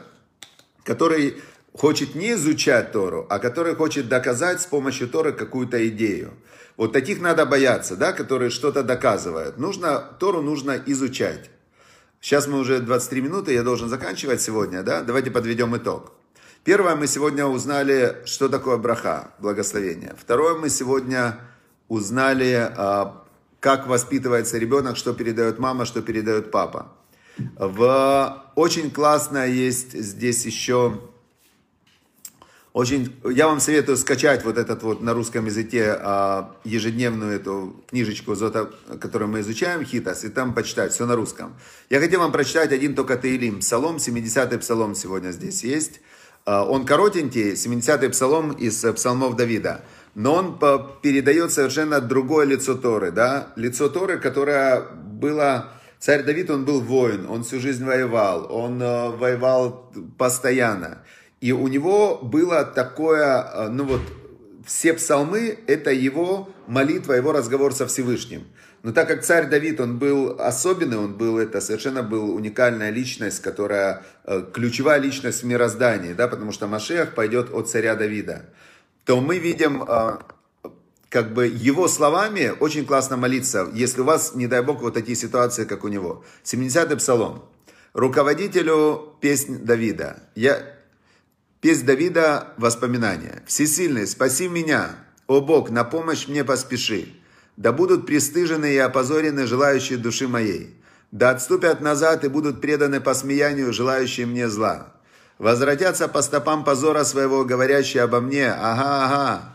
который 0.84 1.42
хочет 1.74 2.16
не 2.16 2.34
изучать 2.34 2.92
Тору, 2.92 3.28
а 3.30 3.38
который 3.38 3.76
хочет 3.76 4.10
доказать 4.10 4.62
с 4.62 4.66
помощью 4.66 5.08
Торы 5.08 5.32
какую-то 5.32 5.88
идею. 5.90 6.34
Вот 6.76 6.94
таких 6.94 7.22
надо 7.22 7.46
бояться, 7.46 7.96
да, 7.96 8.14
которые 8.14 8.50
что-то 8.50 8.84
доказывают. 8.84 9.60
Нужно, 9.60 10.00
Тору 10.20 10.42
нужно 10.42 10.82
изучать. 10.88 11.52
Сейчас 12.20 12.48
мы 12.48 12.60
уже 12.60 12.80
23 12.80 13.22
минуты, 13.22 13.54
я 13.54 13.62
должен 13.62 13.90
заканчивать 13.90 14.42
сегодня, 14.42 14.82
да? 14.82 15.04
Давайте 15.04 15.30
подведем 15.30 15.78
итог. 15.78 16.14
Первое, 16.64 16.96
мы 16.96 17.06
сегодня 17.06 17.46
узнали, 17.46 18.18
что 18.26 18.50
такое 18.50 18.78
браха, 18.78 19.32
благословение. 19.40 20.16
Второе, 20.20 20.56
мы 20.56 20.70
сегодня 20.70 21.40
узнали, 21.88 22.72
а, 22.76 23.24
как 23.68 23.86
воспитывается 23.86 24.58
ребенок, 24.58 24.96
что 24.96 25.12
передает 25.12 25.60
мама, 25.60 25.84
что 25.84 26.02
передает 26.02 26.52
папа. 26.52 26.88
В... 27.58 28.46
Очень 28.56 28.90
классно 28.92 29.46
есть 29.46 29.92
здесь 29.92 30.46
еще 30.46 31.02
очень, 32.72 33.14
я 33.30 33.48
вам 33.48 33.60
советую 33.60 33.98
скачать 33.98 34.46
вот 34.46 34.58
этот 34.58 34.84
вот 34.84 35.02
на 35.02 35.14
русском 35.14 35.48
языке 35.48 35.98
а, 36.00 36.56
ежедневную 36.64 37.36
эту 37.36 37.84
книжечку, 37.90 38.36
которую 39.02 39.30
мы 39.30 39.42
изучаем, 39.42 39.84
Хитас, 39.84 40.24
и 40.24 40.30
там 40.30 40.54
почитать, 40.54 40.94
все 40.94 41.06
на 41.06 41.18
русском. 41.18 41.54
Я 41.90 42.00
хотел 42.00 42.22
вам 42.22 42.32
прочитать 42.32 42.72
один 42.72 42.96
только 42.96 43.18
Таилим, 43.18 43.60
псалом, 43.60 43.98
70-й 43.98 44.60
псалом 44.60 44.96
сегодня 44.96 45.32
здесь 45.32 45.66
есть. 45.66 46.00
А, 46.46 46.64
он 46.64 46.86
коротенький, 46.86 47.52
70-й 47.52 48.10
псалом 48.12 48.54
из 48.54 48.86
псалмов 48.96 49.36
Давида. 49.36 49.84
Но 50.18 50.34
он 50.34 50.58
передает 51.04 51.52
совершенно 51.52 52.02
другое 52.02 52.48
лицо 52.48 52.74
Торы, 52.74 53.12
да, 53.12 53.50
лицо 53.56 53.88
Торы, 53.88 54.18
которое 54.18 54.82
было... 54.82 55.74
Царь 56.00 56.24
Давид, 56.24 56.50
он 56.50 56.66
был 56.66 56.82
воин, 56.82 57.28
он 57.30 57.44
всю 57.44 57.60
жизнь 57.60 57.86
воевал, 57.86 58.48
он 58.52 58.82
э, 58.82 59.10
воевал 59.10 59.92
постоянно. 60.18 61.04
И 61.40 61.52
у 61.52 61.68
него 61.68 62.18
было 62.18 62.64
такое, 62.64 63.44
э, 63.44 63.68
ну 63.70 63.84
вот, 63.84 64.02
все 64.66 64.94
псалмы, 64.94 65.60
это 65.68 65.92
его 65.92 66.50
молитва, 66.66 67.14
его 67.14 67.32
разговор 67.32 67.76
со 67.76 67.86
Всевышним. 67.86 68.48
Но 68.82 68.94
так 68.94 69.08
как 69.08 69.24
царь 69.24 69.48
Давид, 69.48 69.80
он 69.80 70.00
был 70.00 70.36
особенный, 70.40 70.98
он 70.98 71.14
был, 71.14 71.38
это 71.38 71.62
совершенно 71.62 72.02
был 72.02 72.34
уникальная 72.34 72.90
личность, 72.90 73.44
которая 73.44 74.04
э, 74.24 74.44
ключевая 74.52 75.00
личность 75.00 75.44
в 75.44 75.46
мироздании, 75.46 76.14
да, 76.14 76.28
потому 76.28 76.52
что 76.52 76.66
Машех 76.66 77.14
пойдет 77.14 77.54
от 77.54 77.70
царя 77.70 77.96
Давида, 77.96 78.46
то 79.08 79.22
мы 79.22 79.40
видим, 79.40 79.84
э, 79.84 80.18
как 81.08 81.34
бы 81.34 81.48
его 81.48 81.88
словами 81.88 82.54
очень 82.60 82.86
классно 82.86 83.16
молиться, 83.16 83.70
если 83.74 84.02
у 84.02 84.04
вас, 84.04 84.36
не 84.36 84.48
дай 84.48 84.62
бог, 84.62 84.82
вот 84.82 84.94
такие 84.94 85.16
ситуации, 85.16 85.64
как 85.64 85.86
у 85.86 85.88
него. 85.88 86.26
70-й 86.44 86.98
псалом. 86.98 87.46
Руководителю 87.94 89.16
песнь 89.22 89.64
Давида. 89.64 90.24
Я, 90.36 90.62
Песнь 91.62 91.86
Давида 91.86 92.50
воспоминания. 92.58 93.44
«Всесильный, 93.48 94.06
спаси 94.06 94.50
меня, 94.50 94.98
о 95.26 95.40
Бог, 95.40 95.70
на 95.70 95.86
помощь 95.86 96.28
мне 96.28 96.44
поспеши. 96.44 97.14
Да 97.56 97.72
будут 97.72 98.06
пристыжены 98.06 98.74
и 98.74 98.78
опозорены 98.78 99.48
желающие 99.48 99.98
души 99.98 100.28
моей. 100.28 100.76
Да 101.12 101.30
отступят 101.30 101.80
назад 101.80 102.26
и 102.26 102.28
будут 102.28 102.60
преданы 102.60 103.00
посмеянию 103.00 103.72
желающие 103.72 104.26
мне 104.26 104.50
зла. 104.50 104.97
Возвратятся 105.38 106.08
по 106.08 106.22
стопам 106.22 106.64
позора 106.64 107.04
своего, 107.04 107.46
говорящие 107.46 108.04
обо 108.04 108.20
мне, 108.20 108.52
ага, 108.52 109.06
ага. 109.06 109.54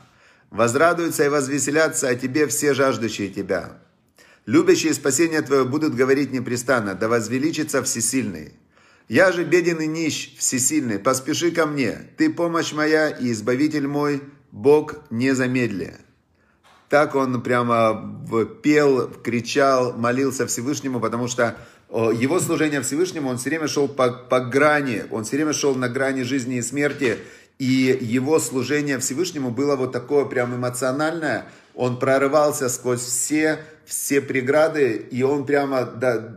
Возрадуются 0.50 1.24
и 1.24 1.28
возвеселятся 1.28 2.08
о 2.08 2.14
тебе 2.14 2.46
все 2.46 2.72
жаждущие 2.74 3.28
тебя. 3.28 3.78
Любящие 4.46 4.94
спасение 4.94 5.42
твое 5.42 5.64
будут 5.64 5.94
говорить 5.94 6.32
непрестанно, 6.32 6.94
да 6.94 7.08
возвеличится 7.08 7.82
всесильный. 7.82 8.52
Я 9.08 9.32
же 9.32 9.44
беден 9.44 9.80
и 9.80 9.86
нищ, 9.86 10.36
всесильный, 10.38 10.98
поспеши 10.98 11.50
ко 11.50 11.66
мне, 11.66 11.98
ты 12.16 12.30
помощь 12.30 12.72
моя 12.72 13.08
и 13.08 13.32
избавитель 13.32 13.86
мой, 13.86 14.22
Бог 14.52 14.96
не 15.10 15.34
замедли. 15.34 15.96
Так 16.88 17.14
он 17.14 17.42
прямо 17.42 18.22
пел, 18.62 19.08
кричал, 19.08 19.94
молился 19.94 20.46
Всевышнему, 20.46 21.00
потому 21.00 21.26
что 21.26 21.56
его 21.92 22.40
служение 22.40 22.80
Всевышнему, 22.80 23.28
он 23.28 23.38
все 23.38 23.50
время 23.50 23.68
шел 23.68 23.86
по, 23.86 24.10
по 24.10 24.40
грани, 24.40 25.04
он 25.10 25.24
все 25.24 25.36
время 25.36 25.52
шел 25.52 25.74
на 25.74 25.88
грани 25.88 26.22
жизни 26.22 26.56
и 26.56 26.62
смерти, 26.62 27.18
и 27.58 27.98
его 28.00 28.38
служение 28.38 28.98
Всевышнему 28.98 29.50
было 29.50 29.76
вот 29.76 29.92
такое 29.92 30.24
прям 30.24 30.56
эмоциональное, 30.56 31.46
он 31.74 31.98
прорывался 31.98 32.68
сквозь 32.68 33.00
все, 33.00 33.58
все 33.84 34.20
преграды, 34.20 34.96
и 35.10 35.22
он 35.22 35.44
прямо 35.44 35.84
до, 35.84 36.34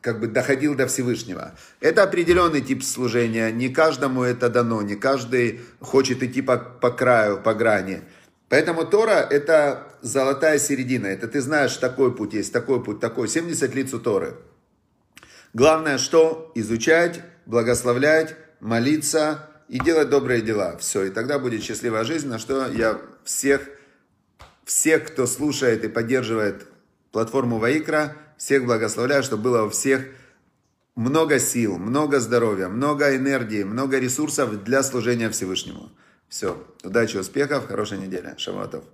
как 0.00 0.20
бы 0.20 0.28
доходил 0.28 0.74
до 0.74 0.86
Всевышнего. 0.86 1.54
Это 1.80 2.04
определенный 2.04 2.60
тип 2.60 2.84
служения, 2.84 3.50
не 3.50 3.68
каждому 3.70 4.22
это 4.22 4.48
дано, 4.48 4.82
не 4.82 4.94
каждый 4.94 5.60
хочет 5.80 6.22
идти 6.22 6.42
по, 6.42 6.56
по 6.56 6.90
краю, 6.90 7.40
по 7.42 7.54
грани. 7.54 8.02
Поэтому 8.48 8.84
Тора– 8.84 9.26
это 9.30 9.88
золотая 10.02 10.58
середина, 10.58 11.06
это 11.06 11.26
ты 11.26 11.40
знаешь, 11.40 11.76
такой 11.76 12.14
путь 12.14 12.34
есть, 12.34 12.52
такой 12.52 12.84
путь, 12.84 13.00
такой, 13.00 13.28
70 13.28 13.74
лиц 13.74 13.94
у 13.94 13.98
Торы. 13.98 14.34
Главное, 15.54 15.98
что? 15.98 16.50
Изучать, 16.54 17.22
благословлять, 17.46 18.36
молиться 18.60 19.50
и 19.68 19.78
делать 19.78 20.08
добрые 20.08 20.40
дела. 20.40 20.76
Все, 20.78 21.04
и 21.04 21.10
тогда 21.10 21.38
будет 21.38 21.62
счастливая 21.62 22.04
жизнь, 22.04 22.28
на 22.28 22.38
что 22.38 22.66
я 22.68 22.98
всех, 23.24 23.68
всех, 24.64 25.08
кто 25.08 25.26
слушает 25.26 25.84
и 25.84 25.88
поддерживает 25.88 26.66
платформу 27.10 27.58
Ваикра, 27.58 28.16
всех 28.38 28.64
благословляю, 28.64 29.22
чтобы 29.22 29.42
было 29.42 29.64
у 29.64 29.70
всех 29.70 30.06
много 30.94 31.38
сил, 31.38 31.78
много 31.78 32.20
здоровья, 32.20 32.68
много 32.68 33.16
энергии, 33.16 33.62
много 33.62 33.98
ресурсов 33.98 34.64
для 34.64 34.82
служения 34.82 35.30
Всевышнему. 35.30 35.90
Все. 36.28 36.66
Удачи, 36.82 37.18
успехов, 37.18 37.66
хорошей 37.66 37.98
недели. 37.98 38.34
Шаватов. 38.38 38.84